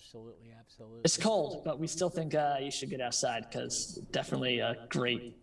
absolutely 0.07 0.47
Absolutely. 0.67 1.01
It's 1.05 1.17
cold, 1.17 1.63
but 1.63 1.79
we 1.79 1.87
still 1.87 2.09
think 2.09 2.35
uh, 2.35 2.57
you 2.61 2.71
should 2.71 2.89
get 2.89 2.99
outside 3.01 3.45
because 3.49 3.95
definitely 4.11 4.59
a 4.59 4.75
great, 4.89 5.37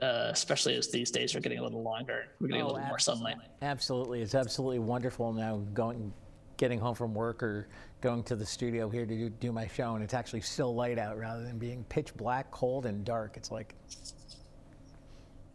uh, 0.00 0.28
especially 0.30 0.76
as 0.76 0.88
these 0.88 1.10
days 1.10 1.34
are 1.34 1.40
getting 1.40 1.58
a 1.58 1.62
little 1.62 1.82
longer. 1.82 2.28
We're 2.40 2.48
getting 2.48 2.62
oh, 2.62 2.66
a 2.66 2.72
little 2.72 2.86
more 2.86 2.98
sunlight. 2.98 3.36
Absolutely, 3.60 4.22
it's 4.22 4.34
absolutely 4.34 4.78
wonderful 4.78 5.32
now 5.32 5.58
going, 5.74 6.12
getting 6.56 6.78
home 6.78 6.94
from 6.94 7.12
work 7.12 7.42
or 7.42 7.68
going 8.00 8.22
to 8.24 8.36
the 8.36 8.46
studio 8.46 8.88
here 8.88 9.04
to 9.04 9.14
do, 9.14 9.28
do 9.28 9.52
my 9.52 9.66
show, 9.66 9.94
and 9.94 10.04
it's 10.04 10.14
actually 10.14 10.40
still 10.40 10.74
light 10.74 10.98
out 10.98 11.18
rather 11.18 11.42
than 11.42 11.58
being 11.58 11.84
pitch 11.88 12.14
black, 12.16 12.50
cold, 12.50 12.86
and 12.86 13.04
dark. 13.04 13.36
It's 13.36 13.50
like, 13.50 13.74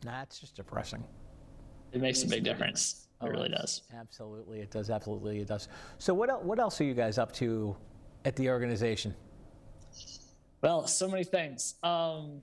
nah, 0.03 0.21
it's 0.21 0.39
just 0.39 0.55
depressing. 0.55 1.03
It 1.93 2.01
makes 2.01 2.23
a 2.23 2.27
big 2.27 2.43
difference. 2.43 3.07
It 3.21 3.25
oh, 3.25 3.29
really 3.29 3.49
does. 3.49 3.83
Absolutely, 3.97 4.59
it 4.59 4.69
does. 4.69 4.89
Absolutely, 4.89 5.39
it 5.39 5.47
does. 5.47 5.69
So, 5.97 6.13
what 6.13 6.29
el- 6.29 6.43
what 6.43 6.59
else 6.59 6.81
are 6.81 6.83
you 6.83 6.93
guys 6.93 7.17
up 7.17 7.31
to 7.33 7.75
at 8.25 8.35
the 8.35 8.49
organization? 8.49 9.13
Well, 10.61 10.87
so 10.87 11.07
many 11.07 11.23
things. 11.23 11.75
Um, 11.83 12.41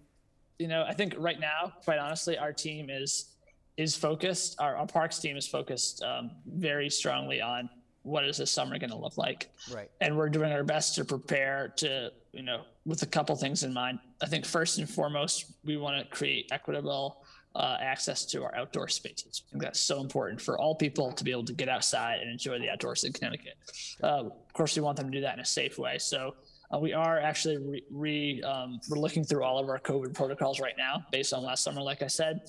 you 0.59 0.69
know, 0.69 0.85
I 0.87 0.93
think 0.93 1.14
right 1.19 1.40
now, 1.40 1.73
quite 1.85 1.99
honestly, 1.99 2.37
our 2.37 2.53
team 2.53 2.90
is 2.90 3.31
is 3.77 3.97
focused. 3.97 4.57
Our, 4.61 4.77
our 4.77 4.87
parks 4.87 5.19
team 5.19 5.37
is 5.37 5.47
focused 5.47 6.03
um, 6.03 6.33
very 6.47 6.90
strongly 6.90 7.40
on 7.40 7.71
what 8.03 8.25
is 8.25 8.37
this 8.38 8.51
summer 8.51 8.79
going 8.79 8.90
to 8.90 8.97
look 8.97 9.16
like. 9.16 9.51
Right. 9.73 9.90
And 10.01 10.16
we're 10.16 10.29
doing 10.29 10.53
our 10.53 10.64
best 10.64 10.95
to 10.97 11.05
prepare 11.05 11.73
to, 11.77 12.12
you 12.33 12.43
know, 12.43 12.62
with 12.85 13.03
a 13.03 13.07
couple 13.07 13.35
things 13.37 13.62
in 13.62 13.73
mind. 13.73 13.99
I 14.23 14.27
think 14.27 14.45
first 14.45 14.79
and 14.79 14.88
foremost, 14.88 15.53
we 15.64 15.77
want 15.77 15.99
to 15.99 16.05
create 16.11 16.49
equitable 16.53 17.19
uh, 17.55 17.77
access 17.81 18.25
to 18.25 18.45
our 18.45 18.55
outdoor 18.55 18.89
spaces. 18.89 19.43
I 19.49 19.51
think 19.53 19.63
that's 19.63 19.81
so 19.81 20.01
important 20.01 20.41
for 20.41 20.59
all 20.59 20.75
people 20.75 21.13
to 21.13 21.25
be 21.25 21.33
able 21.33 21.45
to 21.45 21.53
get 21.53 21.69
outside 21.69 22.21
and 22.21 22.31
enjoy 22.31 22.59
the 22.59 22.71
outdoors 22.71 23.05
in 23.05 23.13
Connecticut. 23.13 23.55
Uh, 24.03 24.25
of 24.27 24.53
course, 24.53 24.77
we 24.77 24.83
want 24.83 24.97
them 24.97 25.11
to 25.11 25.19
do 25.19 25.21
that 25.23 25.35
in 25.35 25.41
a 25.41 25.45
safe 25.45 25.79
way. 25.79 25.99
So 25.99 26.35
uh, 26.72 26.78
we 26.78 26.92
are 26.92 27.18
actually 27.18 27.56
re, 27.56 27.83
re 27.90 28.42
um, 28.42 28.80
we're 28.88 28.98
looking 28.98 29.24
through 29.24 29.42
all 29.42 29.59
of 29.59 29.68
our 29.68 29.78
COVID 29.78 30.14
protocols 30.14 30.61
right 30.61 30.76
now, 30.78 31.04
based 31.11 31.33
on 31.33 31.42
last 31.42 31.64
summer. 31.64 31.83
Like 31.83 32.02
I 32.02 32.06
said, 32.06 32.42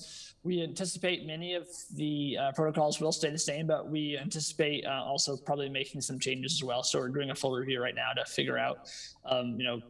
we 0.44 0.62
anticipate 0.62 1.26
many 1.26 1.54
of 1.54 1.68
the 1.94 2.36
uh, 2.40 2.52
protocols 2.52 3.00
will 3.00 3.12
stay 3.12 3.30
the 3.30 3.38
same, 3.38 3.66
but 3.66 3.90
we 3.90 4.16
anticipate 4.18 4.84
uh, 4.86 5.02
also 5.04 5.36
probably 5.36 5.68
making 5.68 6.00
some 6.00 6.18
changes 6.18 6.52
as 6.52 6.64
well. 6.64 6.82
So 6.82 6.98
we're 7.00 7.08
doing 7.08 7.30
a 7.30 7.34
full 7.34 7.52
review 7.52 7.80
right 7.82 7.94
now 7.94 8.12
to 8.12 8.24
figure 8.30 8.58
out, 8.58 8.90
um, 9.24 9.56
you 9.58 9.64
know, 9.64 9.80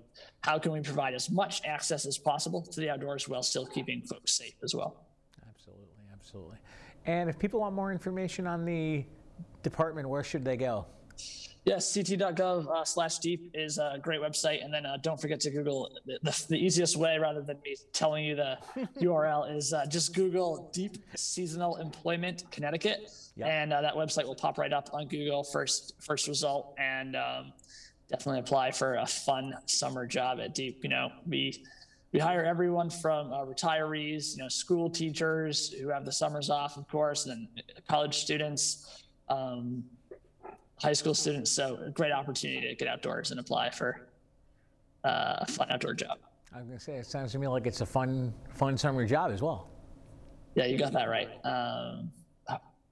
how 0.41 0.59
can 0.59 0.73
we 0.73 0.81
provide 0.81 1.15
as 1.15 1.31
much 1.31 1.63
access 1.65 2.07
as 2.07 2.19
possible 2.19 2.63
to 2.63 2.81
the 2.81 2.91
outdoors 2.91 3.29
while 3.29 3.43
still 3.43 3.67
keeping 3.67 4.03
folks 4.03 4.33
safe 4.33 4.55
as 4.63 4.75
well. 4.75 5.07
Absolutely, 5.49 5.87
absolutely. 6.13 6.57
And 7.07 7.29
if 7.29 7.39
people 7.39 7.61
want 7.61 7.75
more 7.75 7.93
information 7.93 8.47
on 8.47 8.65
the 8.65 9.05
department, 9.63 10.09
where 10.09 10.25
should 10.25 10.45
they 10.45 10.57
go? 10.57 10.87
Yes, 11.65 11.93
ct.gov 11.93 12.67
uh, 12.67 12.85
slash 12.85 13.19
deep 13.19 13.53
is 13.55 13.79
a 13.79 13.97
great 14.03 14.21
website. 14.21 14.65
And 14.65 14.75
then 14.75 14.85
uh, 14.85 14.97
don't 15.01 15.21
forget 15.21 15.39
to 15.41 15.51
Google 15.51 15.97
the, 16.07 16.19
the, 16.23 16.45
the, 16.49 16.57
easiest 16.57 16.97
way 16.97 17.19
rather 17.19 17.41
than 17.41 17.59
me 17.65 17.77
telling 17.93 18.25
you 18.25 18.35
the 18.35 18.59
URL 19.01 19.55
is 19.55 19.73
uh, 19.73 19.87
just 19.87 20.13
Google 20.13 20.71
Deep 20.73 20.99
Seasonal 21.15 21.77
Employment 21.77 22.43
Connecticut. 22.51 23.09
Yep. 23.37 23.49
And 23.49 23.73
uh, 23.73 23.81
that 23.81 23.95
website 23.95 24.25
will 24.25 24.35
pop 24.35 24.59
right 24.59 24.73
up 24.73 24.91
on 24.93 25.07
Google 25.07 25.45
first, 25.45 25.95
first 26.01 26.27
result. 26.27 26.75
And 26.79 27.15
um, 27.15 27.53
definitely 28.11 28.41
apply 28.41 28.73
for 28.73 28.97
a 28.97 29.07
fun 29.07 29.55
summer 29.67 30.05
job 30.05 30.41
at 30.41 30.57
Deep. 30.57 30.81
You 30.83 30.91
know, 30.91 31.13
we, 31.29 31.65
we 32.13 32.19
hire 32.19 32.45
everyone 32.45 32.91
from 32.91 33.33
uh, 33.33 33.45
retirees, 33.45 34.37
you 34.37 34.43
know, 34.43 34.49
school 34.49 34.91
teachers 34.91 35.73
who 35.73 35.89
have 35.91 36.05
the 36.05 36.13
summers 36.13 36.51
off, 36.51 36.77
of 36.77 36.89
course, 36.89 37.27
and 37.27 37.49
then 37.55 37.65
college 37.89 38.17
students, 38.17 39.05
um, 39.29 39.85
high 40.83 40.93
school 40.93 41.15
students. 41.15 41.51
So 41.51 41.79
a 41.87 41.91
great 41.91 42.13
opportunity 42.13 42.69
to 42.69 42.75
get 42.75 42.89
outdoors 42.89 43.31
and 43.31 43.41
apply 43.41 43.71
for 43.71 44.09
uh, 45.05 45.37
a 45.39 45.47
fun 45.47 45.69
outdoor 45.71 45.95
job. 45.95 46.19
I 46.55 46.59
was 46.59 46.67
going 46.67 46.79
to 46.79 46.85
say, 46.85 46.95
it 46.95 47.07
sounds 47.07 47.33
to 47.33 47.39
me 47.39 47.49
like 47.49 47.67
it's 47.67 47.81
a 47.81 47.87
fun, 47.87 48.35
fun 48.55 48.77
summer 48.77 49.07
job 49.07 49.31
as 49.31 49.41
well. 49.41 49.69
Yeah, 50.55 50.67
you 50.67 50.77
got 50.77 50.93
that 50.93 51.09
right. 51.09 51.31
Um, 51.45 52.13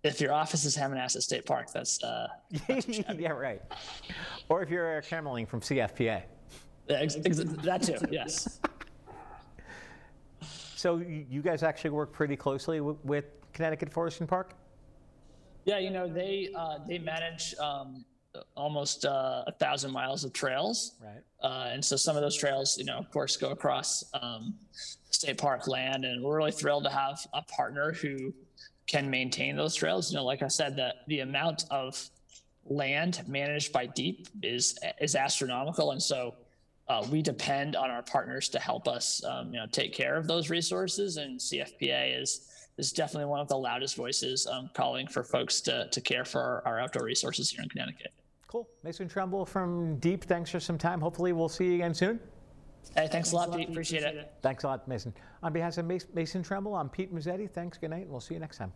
if 0.02 0.18
your 0.18 0.32
office 0.32 0.64
is 0.64 0.74
Hammonasset 0.74 1.20
State 1.20 1.44
Park, 1.44 1.70
that's, 1.70 2.02
uh, 2.02 2.28
that's 2.66 2.88
yeah, 3.18 3.32
right. 3.32 3.60
Or 4.48 4.62
if 4.62 4.70
you're 4.70 5.02
channeling 5.02 5.44
from 5.44 5.60
CFPA. 5.60 6.22
Yeah, 6.88 6.96
ex- 6.96 7.16
ex- 7.22 7.36
that 7.36 7.82
too. 7.82 7.98
Yes. 8.10 8.60
So 10.76 10.96
you 10.96 11.42
guys 11.42 11.62
actually 11.62 11.90
work 11.90 12.10
pretty 12.10 12.36
closely 12.36 12.80
with, 12.80 12.96
with 13.04 13.26
Connecticut 13.52 13.92
Forest 13.92 14.20
and 14.20 14.28
Park? 14.28 14.54
Yeah, 15.64 15.78
you 15.78 15.90
know 15.90 16.08
they 16.08 16.50
uh, 16.54 16.78
they 16.86 16.98
manage 16.98 17.54
um, 17.60 18.04
almost 18.56 19.04
uh, 19.04 19.44
a 19.46 19.52
thousand 19.52 19.92
miles 19.92 20.24
of 20.24 20.32
trails, 20.32 20.96
right? 21.02 21.22
Uh, 21.42 21.70
and 21.72 21.84
so 21.84 21.96
some 21.96 22.16
of 22.16 22.22
those 22.22 22.36
trails, 22.36 22.78
you 22.78 22.84
know, 22.84 22.96
of 22.96 23.10
course, 23.10 23.36
go 23.36 23.50
across 23.50 24.04
um, 24.14 24.54
state 25.10 25.38
park 25.38 25.68
land, 25.68 26.04
and 26.04 26.22
we're 26.22 26.36
really 26.36 26.52
thrilled 26.52 26.84
to 26.84 26.90
have 26.90 27.18
a 27.34 27.42
partner 27.42 27.92
who 27.92 28.32
can 28.86 29.08
maintain 29.10 29.56
those 29.56 29.74
trails. 29.74 30.10
You 30.10 30.18
know, 30.18 30.24
like 30.24 30.42
I 30.42 30.48
said, 30.48 30.76
that 30.76 31.06
the 31.06 31.20
amount 31.20 31.64
of 31.70 32.08
land 32.64 33.22
managed 33.26 33.72
by 33.72 33.86
DEEP 33.86 34.28
is 34.42 34.78
is 35.00 35.14
astronomical, 35.14 35.92
and 35.92 36.02
so 36.02 36.34
uh, 36.90 37.06
we 37.08 37.22
depend 37.22 37.76
on 37.76 37.88
our 37.88 38.02
partners 38.02 38.48
to 38.48 38.58
help 38.58 38.88
us, 38.88 39.22
um, 39.24 39.54
you 39.54 39.60
know, 39.60 39.66
take 39.70 39.92
care 39.92 40.16
of 40.16 40.26
those 40.26 40.50
resources. 40.50 41.18
And 41.18 41.38
CFPA 41.38 42.20
is 42.20 42.59
is 42.80 42.92
definitely 42.92 43.26
one 43.26 43.40
of 43.40 43.48
the 43.48 43.56
loudest 43.56 43.94
voices 43.94 44.46
um, 44.46 44.70
calling 44.74 45.06
for 45.06 45.22
folks 45.22 45.60
to 45.60 45.86
to 45.88 46.00
care 46.00 46.24
for 46.24 46.40
our, 46.40 46.62
our, 46.66 46.80
outdoor 46.80 47.04
resources 47.04 47.50
here 47.50 47.62
in 47.62 47.68
Connecticut. 47.68 48.12
Cool, 48.48 48.68
Mason 48.82 49.08
Trumble 49.08 49.44
from 49.46 49.96
DEEP. 49.98 50.24
Thanks 50.24 50.50
for 50.50 50.58
some 50.58 50.78
time. 50.78 51.00
Hopefully, 51.00 51.32
we'll 51.32 51.48
see 51.48 51.66
you 51.66 51.74
again 51.74 51.94
soon. 51.94 52.18
Hey, 52.94 53.02
thanks, 53.06 53.12
thanks 53.12 53.32
a 53.32 53.36
lot, 53.36 53.56
Pete. 53.56 53.68
Appreciate, 53.68 53.98
Appreciate 54.00 54.20
it. 54.20 54.24
it. 54.24 54.32
Thanks 54.42 54.64
a 54.64 54.66
lot, 54.66 54.88
Mason. 54.88 55.14
On 55.42 55.52
behalf 55.52 55.78
of 55.78 55.84
Mason 56.14 56.42
Trumble, 56.42 56.74
I'm 56.74 56.88
Pete 56.88 57.14
Mezzetti. 57.14 57.48
Thanks. 57.48 57.78
Good 57.78 57.90
night, 57.90 58.02
and 58.02 58.10
we'll 58.10 58.20
see 58.20 58.34
you 58.34 58.40
next 58.40 58.56
time. 58.56 58.72